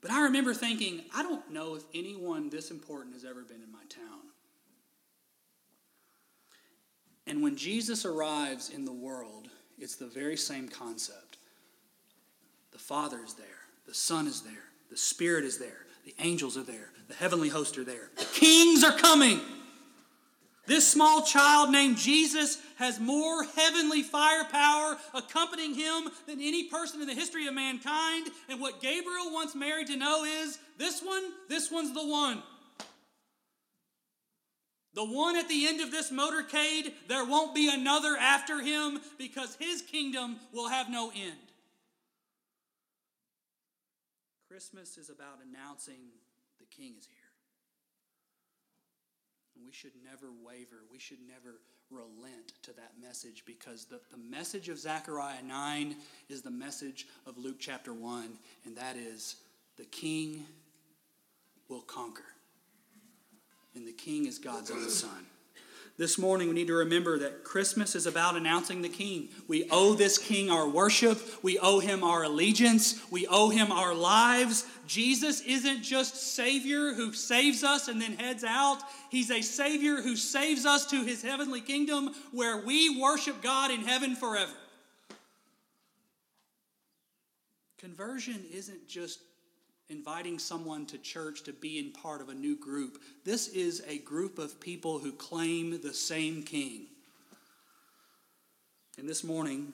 But 0.00 0.10
I 0.10 0.24
remember 0.24 0.52
thinking, 0.52 1.02
I 1.14 1.22
don't 1.22 1.50
know 1.50 1.76
if 1.76 1.84
anyone 1.94 2.50
this 2.50 2.70
important 2.70 3.14
has 3.14 3.24
ever 3.24 3.42
been 3.42 3.62
in 3.62 3.70
my 3.70 3.84
town. 3.88 4.20
And 7.26 7.42
when 7.42 7.56
Jesus 7.56 8.04
arrives 8.04 8.70
in 8.70 8.84
the 8.84 8.92
world, 8.92 9.48
it's 9.78 9.94
the 9.94 10.08
very 10.08 10.36
same 10.36 10.68
concept. 10.68 11.38
The 12.72 12.78
Father 12.78 13.20
is 13.24 13.34
there, 13.34 13.46
the 13.86 13.94
Son 13.94 14.26
is 14.26 14.42
there, 14.42 14.64
the 14.90 14.96
Spirit 14.96 15.44
is 15.44 15.58
there, 15.58 15.86
the 16.04 16.14
angels 16.18 16.56
are 16.56 16.64
there, 16.64 16.90
the 17.06 17.14
heavenly 17.14 17.48
hosts 17.48 17.78
are 17.78 17.84
there, 17.84 18.10
the 18.16 18.24
kings 18.24 18.82
are 18.82 18.96
coming. 18.96 19.40
This 20.66 20.86
small 20.86 21.22
child 21.22 21.70
named 21.70 21.96
Jesus 21.96 22.58
has 22.76 23.00
more 23.00 23.44
heavenly 23.56 24.02
firepower 24.02 24.96
accompanying 25.12 25.74
him 25.74 26.04
than 26.26 26.40
any 26.40 26.64
person 26.64 27.00
in 27.00 27.08
the 27.08 27.14
history 27.14 27.48
of 27.48 27.54
mankind. 27.54 28.28
And 28.48 28.60
what 28.60 28.80
Gabriel 28.80 29.32
wants 29.32 29.56
Mary 29.56 29.84
to 29.84 29.96
know 29.96 30.24
is 30.24 30.58
this 30.78 31.02
one, 31.02 31.24
this 31.48 31.70
one's 31.70 31.92
the 31.92 32.06
one. 32.06 32.42
The 34.94 35.04
one 35.04 35.36
at 35.36 35.48
the 35.48 35.66
end 35.66 35.80
of 35.80 35.90
this 35.90 36.10
motorcade, 36.10 36.92
there 37.08 37.24
won't 37.24 37.54
be 37.54 37.72
another 37.72 38.16
after 38.16 38.60
him 38.60 39.00
because 39.18 39.56
his 39.56 39.82
kingdom 39.82 40.36
will 40.52 40.68
have 40.68 40.90
no 40.90 41.10
end. 41.10 41.38
Christmas 44.48 44.98
is 44.98 45.08
about 45.08 45.38
announcing 45.42 46.10
the 46.60 46.66
king 46.66 46.94
is 46.98 47.06
here. 47.06 47.21
And 49.62 49.68
we 49.68 49.72
should 49.72 49.92
never 50.04 50.26
waver. 50.44 50.82
We 50.90 50.98
should 50.98 51.18
never 51.24 51.60
relent 51.88 52.52
to 52.62 52.72
that 52.72 52.94
message 53.00 53.44
because 53.46 53.84
the, 53.84 54.00
the 54.10 54.16
message 54.18 54.68
of 54.68 54.76
Zechariah 54.76 55.42
9 55.46 55.94
is 56.28 56.42
the 56.42 56.50
message 56.50 57.06
of 57.26 57.38
Luke 57.38 57.58
chapter 57.60 57.94
1, 57.94 58.38
and 58.64 58.76
that 58.76 58.96
is 58.96 59.36
the 59.76 59.84
king 59.84 60.44
will 61.68 61.82
conquer 61.82 62.24
and 63.74 63.86
the 63.86 63.92
king 63.92 64.26
is 64.26 64.38
God's 64.38 64.70
own 64.70 64.88
son. 64.88 65.26
This 65.98 66.16
morning, 66.16 66.48
we 66.48 66.54
need 66.54 66.68
to 66.68 66.74
remember 66.74 67.18
that 67.18 67.44
Christmas 67.44 67.94
is 67.94 68.06
about 68.06 68.34
announcing 68.34 68.80
the 68.80 68.88
King. 68.88 69.28
We 69.46 69.68
owe 69.70 69.92
this 69.92 70.16
King 70.16 70.50
our 70.50 70.66
worship. 70.66 71.20
We 71.42 71.58
owe 71.58 71.80
him 71.80 72.02
our 72.02 72.22
allegiance. 72.22 72.98
We 73.10 73.26
owe 73.26 73.50
him 73.50 73.70
our 73.70 73.94
lives. 73.94 74.66
Jesus 74.86 75.42
isn't 75.42 75.82
just 75.82 76.34
Savior 76.34 76.94
who 76.94 77.12
saves 77.12 77.62
us 77.62 77.88
and 77.88 78.00
then 78.00 78.14
heads 78.14 78.42
out. 78.42 78.78
He's 79.10 79.30
a 79.30 79.42
Savior 79.42 80.00
who 80.00 80.16
saves 80.16 80.64
us 80.64 80.86
to 80.86 81.04
his 81.04 81.22
heavenly 81.22 81.60
kingdom 81.60 82.14
where 82.32 82.64
we 82.64 82.98
worship 82.98 83.42
God 83.42 83.70
in 83.70 83.82
heaven 83.82 84.16
forever. 84.16 84.52
Conversion 87.76 88.42
isn't 88.50 88.88
just 88.88 89.20
inviting 89.88 90.38
someone 90.38 90.86
to 90.86 90.98
church 90.98 91.42
to 91.44 91.52
be 91.52 91.78
in 91.78 91.92
part 91.92 92.20
of 92.20 92.28
a 92.28 92.34
new 92.34 92.56
group. 92.56 92.98
This 93.24 93.48
is 93.48 93.82
a 93.88 93.98
group 93.98 94.38
of 94.38 94.60
people 94.60 94.98
who 94.98 95.12
claim 95.12 95.80
the 95.82 95.92
same 95.92 96.42
king. 96.42 96.86
And 98.98 99.08
this 99.08 99.24
morning, 99.24 99.72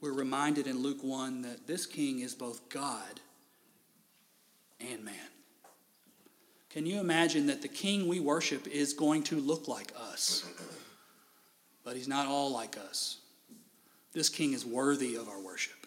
we're 0.00 0.12
reminded 0.12 0.66
in 0.66 0.78
Luke 0.78 1.02
1 1.02 1.42
that 1.42 1.66
this 1.66 1.86
king 1.86 2.20
is 2.20 2.34
both 2.34 2.68
God 2.68 3.20
and 4.80 5.04
man. 5.04 5.14
Can 6.70 6.86
you 6.86 7.00
imagine 7.00 7.46
that 7.48 7.62
the 7.62 7.68
king 7.68 8.06
we 8.06 8.20
worship 8.20 8.66
is 8.68 8.94
going 8.94 9.24
to 9.24 9.36
look 9.40 9.68
like 9.68 9.92
us? 9.98 10.48
But 11.84 11.96
he's 11.96 12.08
not 12.08 12.26
all 12.26 12.52
like 12.52 12.78
us. 12.78 13.18
This 14.12 14.28
king 14.28 14.52
is 14.52 14.64
worthy 14.64 15.16
of 15.16 15.28
our 15.28 15.40
worship. 15.40 15.79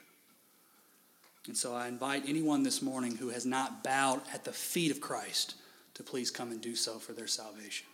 And 1.47 1.58
so 1.58 1.73
I 1.75 1.88
invite 1.88 2.23
anyone 2.27 2.63
this 2.63 2.82
morning 2.82 3.17
who 3.17 3.29
has 3.29 3.45
not 3.45 3.84
bowed 3.84 4.21
at 4.34 4.45
the 4.45 4.53
feet 4.53 4.91
of 4.91 5.01
Christ 5.01 5.56
to 5.95 6.03
please 6.03 6.32
come 6.32 6.51
and 6.51 6.62
do 6.62 6.75
so 6.75 6.99
for 6.99 7.13
their 7.13 7.27
salvation. 7.27 7.86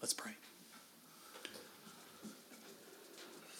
Let's 0.00 0.14
pray. 0.14 0.32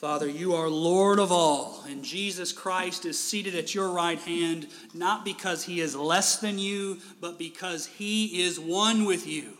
Father, 0.03 0.27
you 0.27 0.55
are 0.55 0.69
Lord 0.69 1.21
of 1.21 1.31
all, 1.31 1.85
and 1.89 2.03
Jesus 2.03 2.53
Christ 2.53 3.05
is 3.05 3.17
seated 3.17 3.55
at 3.55 3.73
your 3.73 3.91
right 3.91 4.19
hand, 4.19 4.67
not 4.93 5.25
because 5.25 5.63
he 5.63 5.81
is 5.81 5.95
less 5.95 6.39
than 6.39 6.59
you, 6.59 6.99
but 7.21 7.39
because 7.39 7.87
he 7.87 8.43
is 8.43 8.59
one 8.59 9.05
with 9.05 9.29
you. 9.29 9.59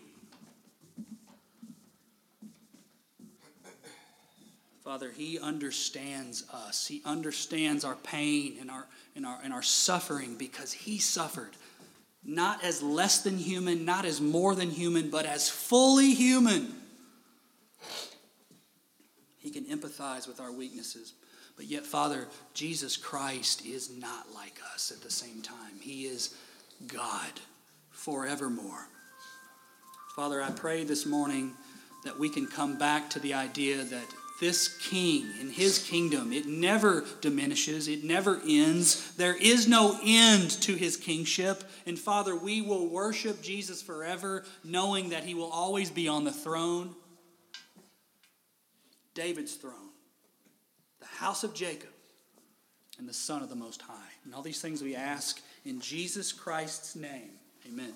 Father, 4.93 5.11
he 5.11 5.39
understands 5.39 6.45
us. 6.53 6.87
He 6.87 7.01
understands 7.07 7.83
our 7.83 7.95
pain 7.95 8.59
and 8.61 8.71
our 8.71 8.87
and 9.17 9.25
our, 9.25 9.39
and 9.43 9.51
our 9.51 9.63
suffering 9.63 10.37
because 10.37 10.71
he 10.71 10.99
suffered 10.99 11.53
not 12.23 12.63
as 12.63 12.83
less 12.83 13.23
than 13.23 13.39
human, 13.39 13.87
not 13.87 14.05
as 14.05 14.21
more 14.21 14.55
than 14.55 14.69
human, 14.69 15.09
but 15.09 15.25
as 15.25 15.49
fully 15.49 16.13
human. 16.13 16.75
He 19.39 19.49
can 19.49 19.65
empathize 19.65 20.29
with 20.29 20.41
our 20.41 20.53
weaknesses. 20.53 21.15
But 21.57 21.65
yet, 21.65 21.87
Father, 21.87 22.29
Jesus 22.53 22.99
Christ 22.99 23.65
is 23.65 23.89
not 23.99 24.35
like 24.35 24.61
us 24.75 24.93
at 24.95 25.01
the 25.01 25.11
same 25.11 25.41
time. 25.41 25.81
He 25.81 26.03
is 26.03 26.35
God 26.87 27.41
forevermore. 27.89 28.89
Father, 30.15 30.43
I 30.43 30.51
pray 30.51 30.85
this 30.85 31.07
morning 31.07 31.55
that 32.05 32.19
we 32.19 32.29
can 32.29 32.47
come 32.47 32.77
back 32.77 33.09
to 33.09 33.21
the 33.21 33.33
idea 33.33 33.85
that 33.85 34.05
this 34.43 34.77
king 34.79 35.25
in 35.41 35.49
his 35.51 35.79
kingdom, 35.79 36.33
it 36.33 36.47
never 36.47 37.05
diminishes, 37.21 37.87
it 37.87 38.03
never 38.03 38.41
ends. 38.45 39.15
There 39.15 39.37
is 39.37 39.69
no 39.69 39.97
end 40.05 40.51
to 40.63 40.75
his 40.75 40.97
kingship. 40.97 41.63
And 41.87 41.97
Father, 41.97 42.35
we 42.35 42.61
will 42.61 42.89
worship 42.89 43.41
Jesus 43.41 43.81
forever, 43.81 44.45
knowing 44.65 45.11
that 45.11 45.23
he 45.23 45.35
will 45.35 45.51
always 45.51 45.91
be 45.91 46.09
on 46.09 46.25
the 46.25 46.33
throne 46.33 46.97
David's 49.15 49.55
throne, 49.55 49.91
the 50.99 51.07
house 51.07 51.45
of 51.45 51.55
Jacob, 51.55 51.91
and 52.99 53.09
the 53.09 53.15
Son 53.15 53.43
of 53.43 53.49
the 53.49 53.55
Most 53.55 53.81
High. 53.83 54.11
And 54.25 54.35
all 54.35 54.43
these 54.43 54.61
things 54.61 54.83
we 54.83 54.97
ask 54.97 55.41
in 55.65 55.81
Jesus 55.81 56.33
Christ's 56.33 56.97
name. 56.97 57.31
Amen. 57.69 57.93